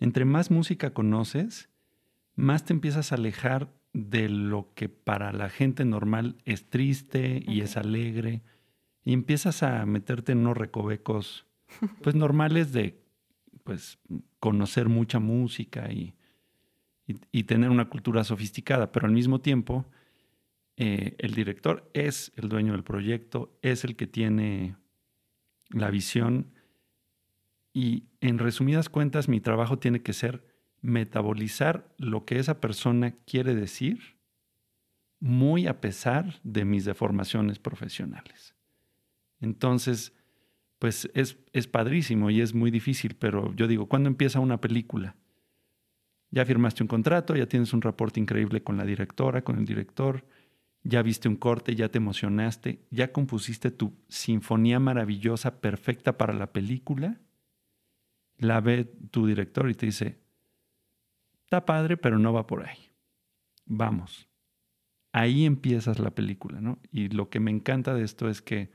[0.00, 1.68] entre más música conoces,
[2.34, 7.60] más te empiezas a alejar de lo que para la gente normal es triste y
[7.60, 8.40] es alegre,
[9.04, 11.44] y empiezas a meterte en unos recovecos
[12.02, 13.02] pues normales de
[13.64, 13.98] pues
[14.40, 16.14] conocer mucha música y,
[17.06, 19.84] y, y tener una cultura sofisticada, pero al mismo tiempo
[20.76, 24.76] eh, el director es el dueño del proyecto, es el que tiene
[25.70, 26.52] la visión
[27.72, 30.46] y en resumidas cuentas mi trabajo tiene que ser
[30.80, 34.16] metabolizar lo que esa persona quiere decir
[35.18, 38.54] muy a pesar de mis deformaciones profesionales.
[39.40, 40.12] Entonces,
[40.78, 45.16] pues es, es padrísimo y es muy difícil, pero yo digo, ¿cuándo empieza una película?
[46.30, 50.24] Ya firmaste un contrato, ya tienes un reporte increíble con la directora, con el director,
[50.86, 56.52] ya viste un corte, ya te emocionaste, ya compusiste tu sinfonía maravillosa, perfecta para la
[56.52, 57.20] película,
[58.38, 60.20] la ve tu director y te dice,
[61.42, 62.78] está padre, pero no va por ahí.
[63.64, 64.28] Vamos.
[65.12, 66.78] Ahí empiezas la película, ¿no?
[66.92, 68.70] Y lo que me encanta de esto es que,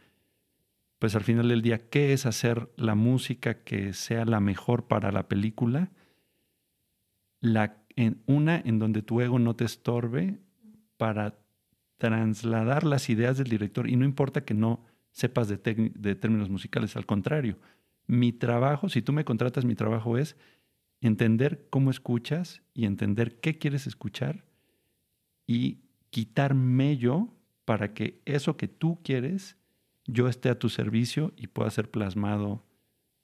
[1.00, 5.12] pues al final del día, ¿qué es hacer la música que sea la mejor para
[5.12, 5.92] la película?
[7.40, 10.40] La, en, una en donde tu ego no te estorbe
[10.98, 11.41] para
[12.02, 17.06] trasladar las ideas del director y no importa que no sepas de, términos musicales, al
[17.06, 17.60] contrario,
[18.08, 20.36] mi trabajo, si tú me contratas, mi trabajo es
[21.00, 24.46] entender cómo escuchas y entender qué quieres escuchar
[25.46, 29.56] y quitarme yo para que eso que tú quieres,
[30.08, 32.66] yo esté a tu servicio y pueda ser plasmado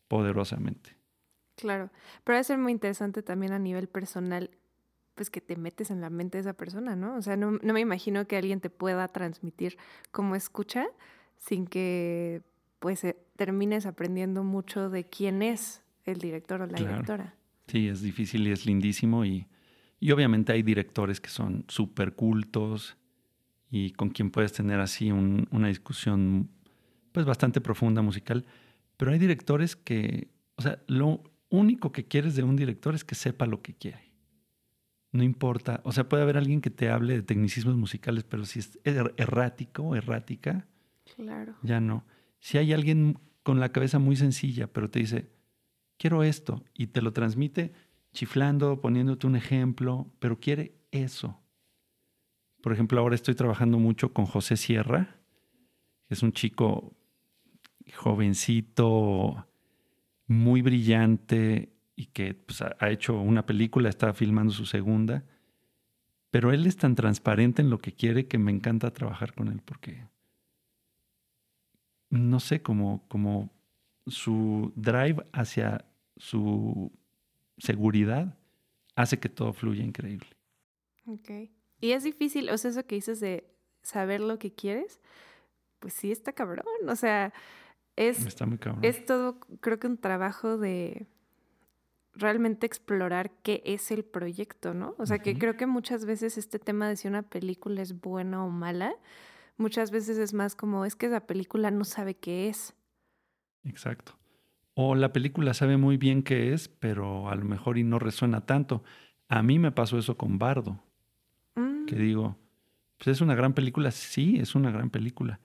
[0.08, 0.98] poderosamente.
[1.56, 1.90] Claro,
[2.24, 4.52] pero debe ser muy interesante también a nivel personal,
[5.18, 7.18] pues que te metes en la mente de esa persona, ¿no?
[7.18, 9.78] O sea, no, no me imagino que alguien te pueda transmitir
[10.12, 10.86] cómo escucha
[11.38, 12.44] sin que
[12.80, 17.36] pues eh, termines aprendiendo mucho de quién es el director o la directora.
[17.68, 19.48] Sí, es difícil y es lindísimo y,
[20.00, 22.96] y obviamente hay directores que son súper cultos
[23.70, 26.50] y con quien puedes tener así una discusión
[27.12, 28.46] pues bastante profunda musical,
[28.96, 33.16] pero hay directores que, o sea, lo único que quieres de un director es que
[33.16, 34.07] sepa lo que quiere.
[35.18, 38.60] No importa, o sea, puede haber alguien que te hable de tecnicismos musicales, pero si
[38.60, 40.68] es er, errático, errática,
[41.16, 41.56] claro.
[41.64, 42.06] ya no.
[42.40, 45.32] Si hay alguien con la cabeza muy sencilla, pero te dice,
[45.98, 47.74] quiero esto, y te lo transmite
[48.14, 51.42] chiflando, poniéndote un ejemplo, pero quiere eso.
[52.62, 55.16] Por ejemplo, ahora estoy trabajando mucho con José Sierra,
[56.08, 56.96] que es un chico
[57.96, 59.48] jovencito,
[60.28, 65.26] muy brillante y que pues, ha hecho una película, está filmando su segunda,
[66.30, 69.62] pero él es tan transparente en lo que quiere que me encanta trabajar con él
[69.66, 70.06] porque,
[72.12, 73.50] no sé, como, como
[74.06, 76.92] su drive hacia su
[77.58, 78.38] seguridad
[78.96, 80.30] hace que todo fluya increíble.
[81.08, 81.50] Ok.
[81.82, 83.50] Y es difícil, o sea, eso que dices de
[83.82, 85.02] saber lo que quieres,
[85.80, 86.66] pues sí está cabrón.
[86.88, 87.34] O sea,
[87.96, 88.86] es, Está muy cabrón.
[88.86, 91.08] es todo, creo que un trabajo de
[92.18, 94.96] realmente explorar qué es el proyecto, ¿no?
[94.98, 98.44] O sea, que creo que muchas veces este tema de si una película es buena
[98.44, 98.94] o mala,
[99.58, 102.76] muchas veces es más como, es que la película no sabe qué es.
[103.64, 104.18] Exacto.
[104.74, 108.46] O la película sabe muy bien qué es, pero a lo mejor y no resuena
[108.46, 108.84] tanto.
[109.28, 110.82] A mí me pasó eso con Bardo,
[111.58, 112.38] Mm, que digo,
[112.98, 115.40] pues es una gran película, sí, es una gran película.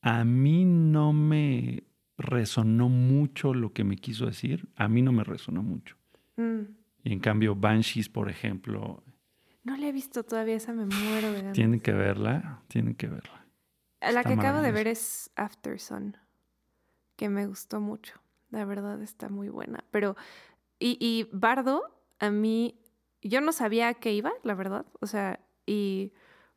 [0.00, 1.84] A mí no me
[2.18, 5.96] resonó mucho lo que me quiso decir, a mí no me resonó mucho.
[6.36, 6.62] mm.
[7.04, 9.02] Y en cambio, Banshees, por ejemplo,
[9.62, 11.52] No la he visto todavía, esa me muero de ganas.
[11.54, 13.46] tienen que verla, tienen que verla.
[14.00, 16.16] La está que acabo de ver es After Sun,
[17.16, 18.14] que me gustó mucho.
[18.50, 19.84] La verdad está muy buena.
[19.90, 20.16] Pero,
[20.78, 21.82] y, y Bardo,
[22.18, 22.78] a mí,
[23.22, 24.84] yo no sabía a qué iba, la verdad.
[25.00, 26.12] O sea, y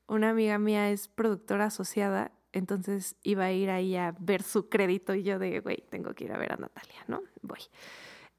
[0.08, 5.16] una amiga mía es productora asociada, entonces iba a ir ahí a ver su crédito
[5.16, 7.22] y yo de, güey, tengo que ir a ver a Natalia, ¿no?
[7.42, 7.60] Voy.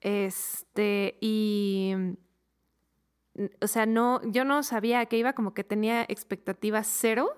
[0.01, 1.95] Este, y
[3.61, 7.31] o sea, no, yo no sabía a qué iba, como que tenía expectativa cero,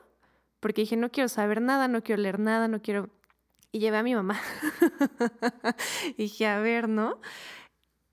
[0.61, 3.11] porque dije, no quiero saber nada, no quiero leer nada, no quiero...
[3.71, 4.41] Y llevé a mi mamá.
[6.17, 7.21] dije, a ver, ¿no?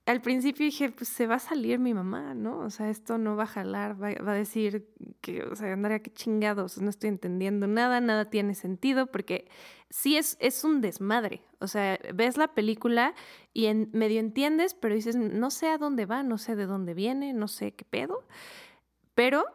[0.06, 2.60] Al principio dije, pues se va a salir mi mamá, ¿no?
[2.60, 4.88] O sea, esto no va a jalar, va a decir
[5.22, 9.48] que, o sea, Andrea, qué chingados, no estoy entendiendo nada, nada tiene sentido, porque
[9.90, 11.44] sí es, es un desmadre.
[11.60, 13.14] O sea, ves la película
[13.54, 16.94] y en, medio entiendes, pero dices, no sé a dónde va, no sé de dónde
[16.94, 18.26] viene, no sé qué pedo.
[19.14, 19.46] Pero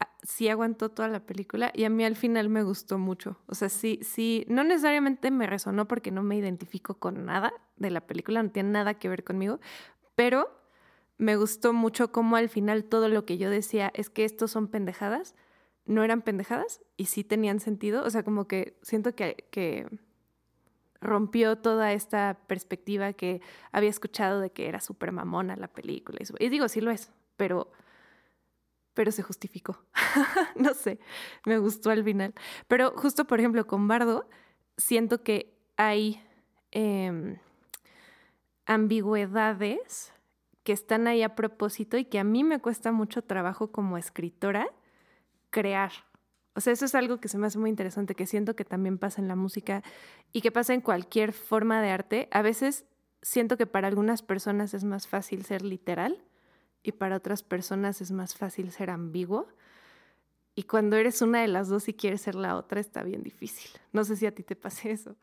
[0.00, 3.38] ah, sí aguantó toda la película y a mí al final me gustó mucho.
[3.46, 7.90] O sea, sí, sí, no necesariamente me resonó porque no me identifico con nada de
[7.90, 9.60] la película, no tiene nada que ver conmigo,
[10.14, 10.61] pero
[11.18, 14.68] me gustó mucho cómo al final todo lo que yo decía es que estos son
[14.68, 15.34] pendejadas,
[15.84, 18.04] no eran pendejadas y sí tenían sentido.
[18.04, 19.86] O sea, como que siento que, que
[21.02, 23.40] rompió toda esta perspectiva que
[23.72, 26.18] había escuchado de que era súper mamona la película.
[26.38, 27.70] Y, digo, sí lo es, pero
[28.94, 29.82] pero se justificó.
[30.54, 30.98] no sé,
[31.46, 32.34] me gustó al final.
[32.68, 34.28] Pero justo, por ejemplo, con Bardo,
[34.76, 36.22] siento que hay
[36.72, 37.38] em,
[38.66, 40.12] ambigüedades
[40.64, 44.68] que están ahí a propósito y que a mí me cuesta mucho trabajo como escritora
[45.50, 45.92] crear.
[46.54, 48.98] O sea, eso es algo que se me hace muy interesante, que siento que también
[48.98, 49.82] pasa en la música
[50.32, 52.28] y que pasa en cualquier forma de arte.
[52.30, 52.84] A veces
[53.22, 56.22] siento que para algunas personas es más fácil ser literal
[56.82, 59.48] y para otras personas es más fácil ser ambiguo.
[60.54, 63.70] Y cuando eres una de las dos y quieres ser la otra, está bien difícil.
[63.92, 65.16] No sé si a ti te pase eso.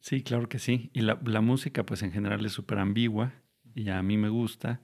[0.00, 0.90] Sí, claro que sí.
[0.94, 3.34] Y la, la música, pues en general es súper ambigua
[3.74, 4.80] y a mí me gusta.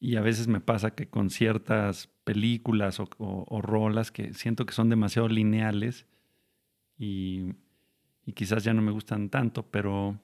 [0.00, 4.88] Y a veces me pasa que con ciertas películas o, rolas que siento que son
[4.88, 6.06] demasiado lineales
[6.98, 7.54] y,
[8.34, 10.18] quizás ya no me gustan tanto, pero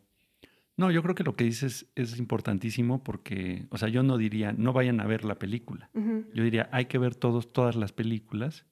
[0.76, 4.52] no, yo creo que lo que dices es importantísimo porque, o sea, yo no diría,
[4.52, 5.90] no vayan a ver la película.
[5.94, 8.66] Yo diría, hay que ver todos, todas las películas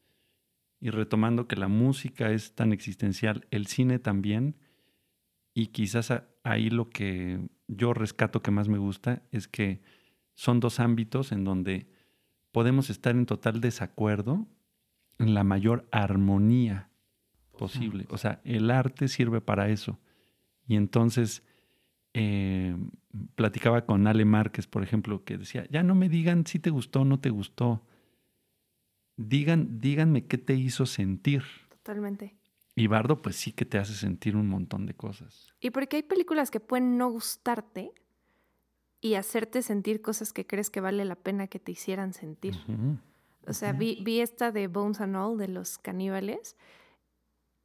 [0.80, 4.57] y retomando que la música es tan existencial, el cine también,
[5.59, 6.13] y quizás
[6.45, 9.83] ahí lo que yo rescato que más me gusta es que
[10.35, 11.91] son dos ámbitos en donde
[12.53, 14.47] podemos estar en total desacuerdo
[15.19, 16.91] en la mayor armonía
[17.59, 18.07] posible.
[18.11, 19.99] O sea, el arte sirve para eso.
[20.69, 21.43] Y entonces
[22.15, 22.77] eh,
[23.35, 27.01] platicaba con Ale Márquez, por ejemplo, que decía, ya no me digan si te gustó
[27.01, 27.85] o no te gustó.
[29.17, 31.43] Digan, díganme qué te hizo sentir.
[31.69, 32.39] Totalmente.
[32.79, 35.53] Y Bardo, pues sí que te hace sentir un montón de cosas.
[35.61, 37.93] Y porque hay películas que pueden no gustarte,
[39.01, 42.57] y hacerte sentir cosas que crees que vale la pena que te hicieran sentir.
[43.47, 46.57] O sea, vi, vi, esta de Bones and All de los caníbales.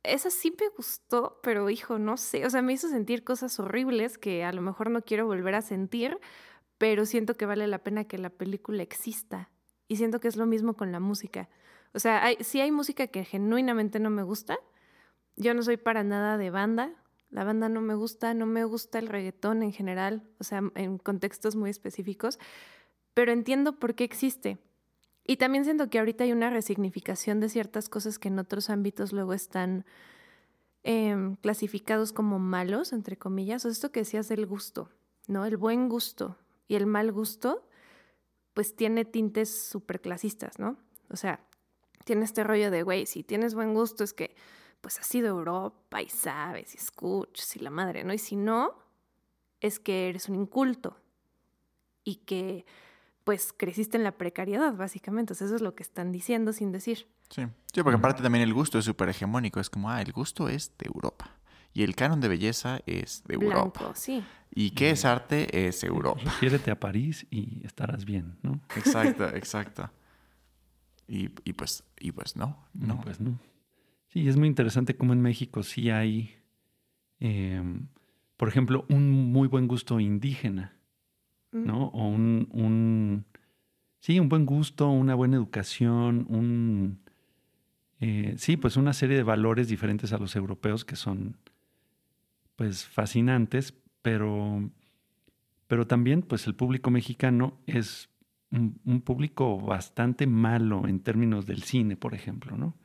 [0.03, 2.45] Esa sí me gustó, pero hijo, no sé.
[2.45, 5.61] O sea, me hizo sentir cosas horribles que a lo mejor no quiero volver a
[5.61, 6.19] sentir,
[6.77, 9.49] pero siento que vale la pena que la película exista.
[9.87, 11.49] Y siento que es lo mismo con la música.
[11.93, 14.57] O sea, hay, sí hay música que genuinamente no me gusta.
[15.35, 16.93] Yo no soy para nada de banda,
[17.33, 20.99] la banda no me gusta, no me gusta el reggaetón en general, o sea, en
[20.99, 22.37] contextos muy específicos,
[23.15, 24.59] pero entiendo por qué existe.
[25.25, 29.13] Y también siento que ahorita hay una resignificación de ciertas cosas que en otros ámbitos
[29.13, 29.85] luego están
[30.83, 34.89] em, clasificados como malos, entre comillas, o esto que decías del gusto,
[35.27, 35.45] ¿no?
[35.45, 37.67] El buen gusto y el mal gusto,
[38.53, 40.77] pues tiene tintes superclasistas, ¿no?
[41.09, 41.39] O sea,
[42.05, 44.35] tiene este rollo de, güey, si tienes buen gusto es que
[44.83, 48.13] pues has sido Europa y sabes y escuchas y la madre, ¿no?
[48.13, 48.73] Y si no,
[49.61, 50.97] es que eres un inculto
[52.03, 52.65] y que
[53.23, 55.31] pues creciste en la precariedad, básicamente.
[55.31, 57.07] Eso es lo que están diciendo sin decir.
[57.29, 59.61] Sí, sí porque aparte también el gusto es súper hegemónico.
[59.61, 61.31] Es como, ah, el gusto es de Europa.
[61.73, 63.95] Y el canon de belleza es de Blanco, Europa.
[63.95, 64.21] sí.
[64.53, 65.65] ¿Y qué es arte?
[65.65, 66.19] Es Europa.
[66.25, 68.59] Refiérete a París y estarás bien, ¿no?
[68.75, 69.89] Exacto, exacto.
[71.07, 72.99] Y, y pues, y pues no, no.
[72.99, 73.39] pues no.
[74.13, 76.35] Sí, es muy interesante cómo en México sí hay,
[77.19, 77.87] em,
[78.37, 80.77] por ejemplo, un muy buen gusto indígena,
[81.51, 81.87] ¿no?
[81.87, 83.25] O un, un,
[84.01, 86.99] sí, un buen gusto, una buena educación, un,
[88.01, 91.37] eh, sí, pues una serie de valores diferentes a los europeos que son,
[92.55, 94.69] pues, fascinantes, pero,
[95.65, 98.11] pero también, pues, el público mexicano es
[98.51, 102.75] un, público bastante malo en términos del cine, por ejemplo, ¿no?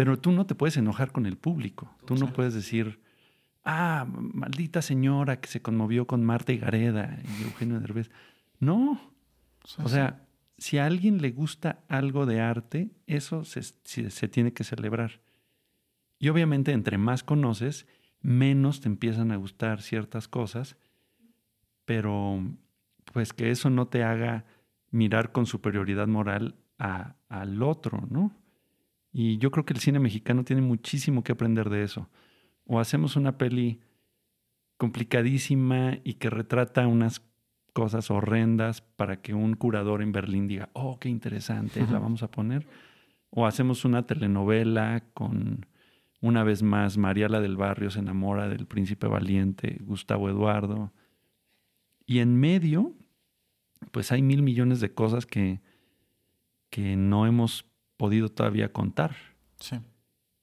[0.00, 1.94] Pero tú no te puedes enojar con el público.
[2.06, 3.00] Tú no puedes decir,
[3.64, 8.10] ah, maldita señora que se conmovió con Marta y Gareda y Eugenio Derbez.
[8.60, 8.98] No.
[9.76, 10.26] O sea,
[10.56, 15.20] si a alguien le gusta algo de arte, eso se, se, tiene que celebrar.
[16.18, 17.86] Y obviamente, entre más conoces,
[18.22, 20.78] menos te empiezan a gustar ciertas cosas,
[21.84, 22.42] pero
[23.12, 24.46] pues que eso no te haga
[24.90, 28.39] mirar con superioridad moral a, al otro, ¿no?
[29.12, 32.08] Y yo creo que el cine mexicano tiene muchísimo que aprender de eso.
[32.64, 33.80] O hacemos una peli
[34.76, 37.22] complicadísima y que retrata unas
[37.72, 42.30] cosas horrendas para que un curador en Berlín diga, oh, qué interesante, la vamos a
[42.30, 42.66] poner.
[43.30, 45.66] O hacemos una telenovela con,
[46.20, 50.92] una vez más, Mariala del Barrio se enamora del príncipe valiente, Gustavo Eduardo.
[52.06, 52.94] Y en medio,
[53.92, 55.60] pues hay mil millones de cosas que,
[56.68, 57.69] que no hemos
[58.00, 59.14] podido todavía contar.
[59.58, 59.78] Sí.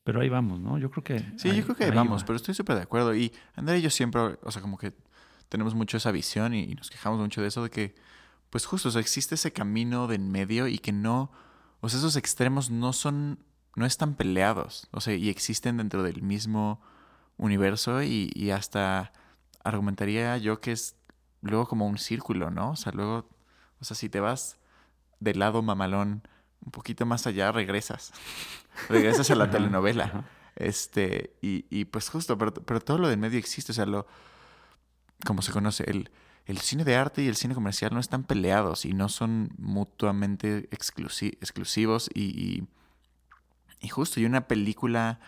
[0.04, 0.78] Pero ahí vamos, ¿no?
[0.78, 1.20] Yo creo que...
[1.38, 3.16] Sí, yo creo que ahí vamos, pero estoy súper de acuerdo.
[3.16, 4.94] Y Andrea y yo siempre, o sea, como que
[5.50, 7.96] tenemos mucho esa visión y, nos quejamos mucho de eso, de que,
[8.52, 11.32] pues justo, o sea, existe ese camino de en medio y que no,
[11.82, 13.40] o sea, esos extremos no son,
[13.76, 16.80] no están peleados, o sea, y existen dentro del mismo
[17.38, 19.14] universo y, y hasta
[19.64, 20.96] argumentaría yo que es
[21.42, 22.72] luego como un círculo, ¿no?
[22.72, 23.28] O sea, luego,
[23.82, 24.60] o sea, si te vas
[25.20, 26.22] del lado mamalón
[26.66, 28.12] un poquito más allá, regresas.
[28.90, 30.26] regresas a la telenovela.
[30.56, 34.08] Este, y, y pues justo, pero, pero todo lo del medio existe, o sea, lo,
[35.26, 36.10] como se conoce, el,
[36.46, 40.70] el cine de arte y el cine comercial no están peleados y no son mutuamente
[40.72, 42.68] exclusi- exclusivos y, y,
[43.82, 45.20] y justo, y una película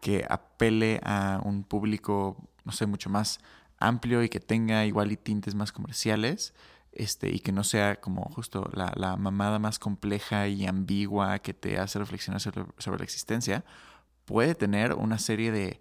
[0.00, 3.40] que apele a un público, no sé, mucho más
[3.78, 6.54] amplio y que tenga igual y tintes más comerciales,
[6.92, 11.78] este, y que no sea como justo la, mamada más compleja y ambigua que te
[11.78, 13.64] hace reflexionar sobre, la existencia,
[14.24, 15.80] puede tener una serie de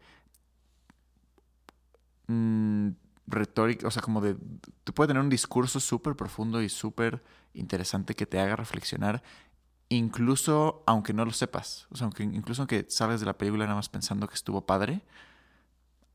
[2.28, 2.90] mm,
[3.28, 4.36] retórica, o sea, como de,
[4.84, 9.24] tú puede tener un discurso súper profundo y súper interesante que te haga reflexionar,
[9.90, 13.90] incluso aunque no lo sepas, o sea, incluso aunque salgas de la película nada más
[13.90, 15.02] pensando que estuvo padre,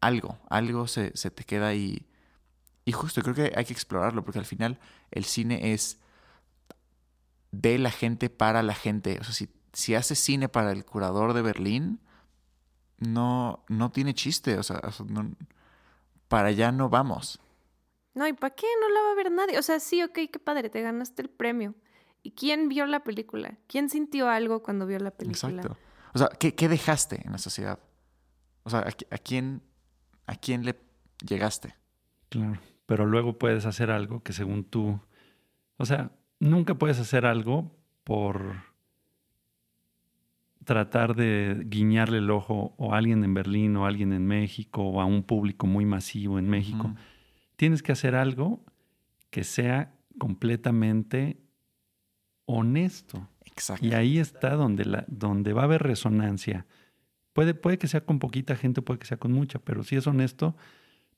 [0.01, 2.07] algo, algo se, se te queda y,
[2.85, 4.78] y justo creo que hay que explorarlo, porque al final
[5.11, 5.99] el cine es
[7.51, 11.33] de la gente para la gente, o sea, si, si haces cine para el curador
[11.35, 12.01] de Berlín,
[12.99, 15.35] no, no tiene chiste, o sea, o sea, no-
[16.28, 17.41] para allá no vamos.
[18.14, 18.66] No, ¿y para qué?
[18.80, 19.59] No la va a ver nadie.
[19.59, 21.74] O sea, sí, ok, qué padre, te ganaste el premio.
[22.22, 23.59] ¿Y quién vio la película?
[23.66, 25.53] ¿Quién sintió algo cuando vio la película?
[25.62, 25.78] Exacto.
[26.14, 27.78] O sea, ¿qué, qué dejaste en la sociedad?
[28.64, 29.62] O sea, ¿a, qui- a quién,
[30.26, 30.78] ¿a quién le
[31.26, 31.74] llegaste?
[32.28, 32.61] Claro.
[32.93, 35.01] Pero luego puedes hacer algo que según tú.
[35.78, 37.74] O sea, nunca puedes hacer algo
[38.05, 38.53] por
[40.66, 44.82] tratar de guiñarle el ojo o a alguien en Berlín o a alguien en México
[44.82, 46.95] o a un público muy masivo en México.
[47.57, 48.62] Tienes que hacer algo
[49.30, 51.40] que sea completamente
[52.45, 53.26] honesto.
[53.47, 53.86] Exacto.
[53.86, 56.66] Y ahí está donde, la, donde va a haber resonancia.
[57.32, 60.07] Puede, puede que sea con poquita gente, puede que sea con mucha, pero si es
[60.07, 60.55] honesto,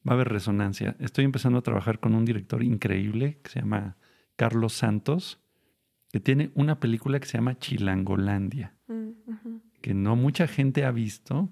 [0.06, 0.96] va a haber resonancia.
[1.00, 3.96] Estoy empezando a trabajar con un director increíble que se llama
[4.36, 5.40] Carlos Santos,
[6.10, 9.12] que tiene una película que se llama Chilangolandia, Mm,
[9.80, 11.50] que no mucha gente ha visto.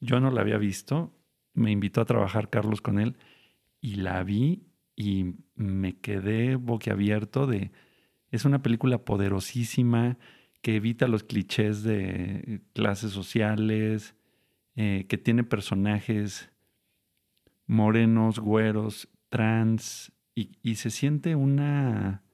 [0.00, 1.14] Yo no la había visto.
[1.54, 3.16] Me invitó a trabajar Carlos con él
[3.80, 4.66] y la vi
[4.96, 7.72] y me quedé boquiabierto de...
[8.30, 10.18] Es una película poderosísima
[10.62, 14.14] que evita los clichés de clases sociales,
[14.76, 16.49] eh, que tiene personajes
[17.70, 22.24] morenos, güeros, trans, y, y se siente una,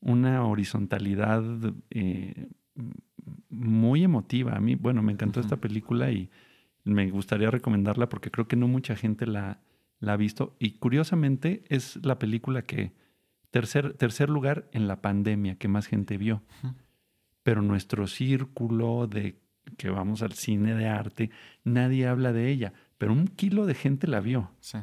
[0.00, 1.44] una horizontalidad
[1.90, 2.48] eh,
[3.50, 4.52] muy emotiva.
[4.56, 6.30] A mí, bueno, me encantó esta película y
[6.84, 9.60] me gustaría recomendarla porque creo que no mucha gente la,
[10.00, 10.56] la ha visto.
[10.58, 12.92] Y curiosamente es la película que,
[13.50, 16.42] tercer, tercer lugar en la pandemia, que más gente vio.
[17.42, 19.38] Pero nuestro círculo de
[19.76, 21.30] que vamos al cine de arte,
[21.62, 24.52] nadie habla de ella, pero un kilo de gente la vio.
[24.60, 24.78] Sí.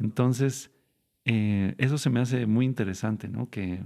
[0.00, 0.70] Entonces,
[1.26, 3.50] eh, eso se me hace muy interesante, ¿no?
[3.50, 3.84] Que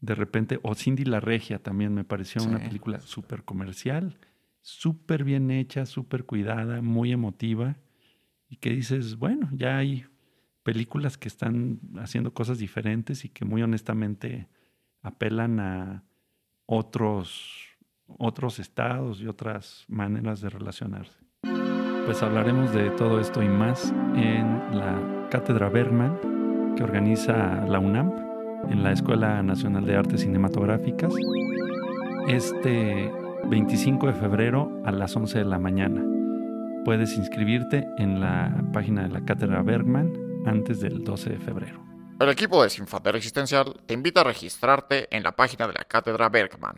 [0.00, 4.18] de repente, o Cindy la Regia también me pareció una película súper comercial,
[4.60, 7.78] súper bien hecha, súper cuidada, muy emotiva,
[8.50, 10.04] y que dices, bueno, ya hay
[10.62, 14.46] películas que están haciendo cosas diferentes y que muy honestamente
[15.00, 16.04] apelan a
[16.66, 17.78] otros,
[18.18, 21.21] otros estados y otras maneras de relacionarse.
[22.04, 28.12] Pues hablaremos de todo esto y más en la Cátedra Bergman que organiza la UNAM
[28.70, 31.14] en la Escuela Nacional de Artes Cinematográficas
[32.28, 33.10] este
[33.44, 36.02] 25 de febrero a las 11 de la mañana.
[36.84, 40.12] Puedes inscribirte en la página de la Cátedra Bergman
[40.44, 41.82] antes del 12 de febrero.
[42.18, 46.28] El equipo de Sinfandel Existencial te invita a registrarte en la página de la Cátedra
[46.28, 46.76] Bergman.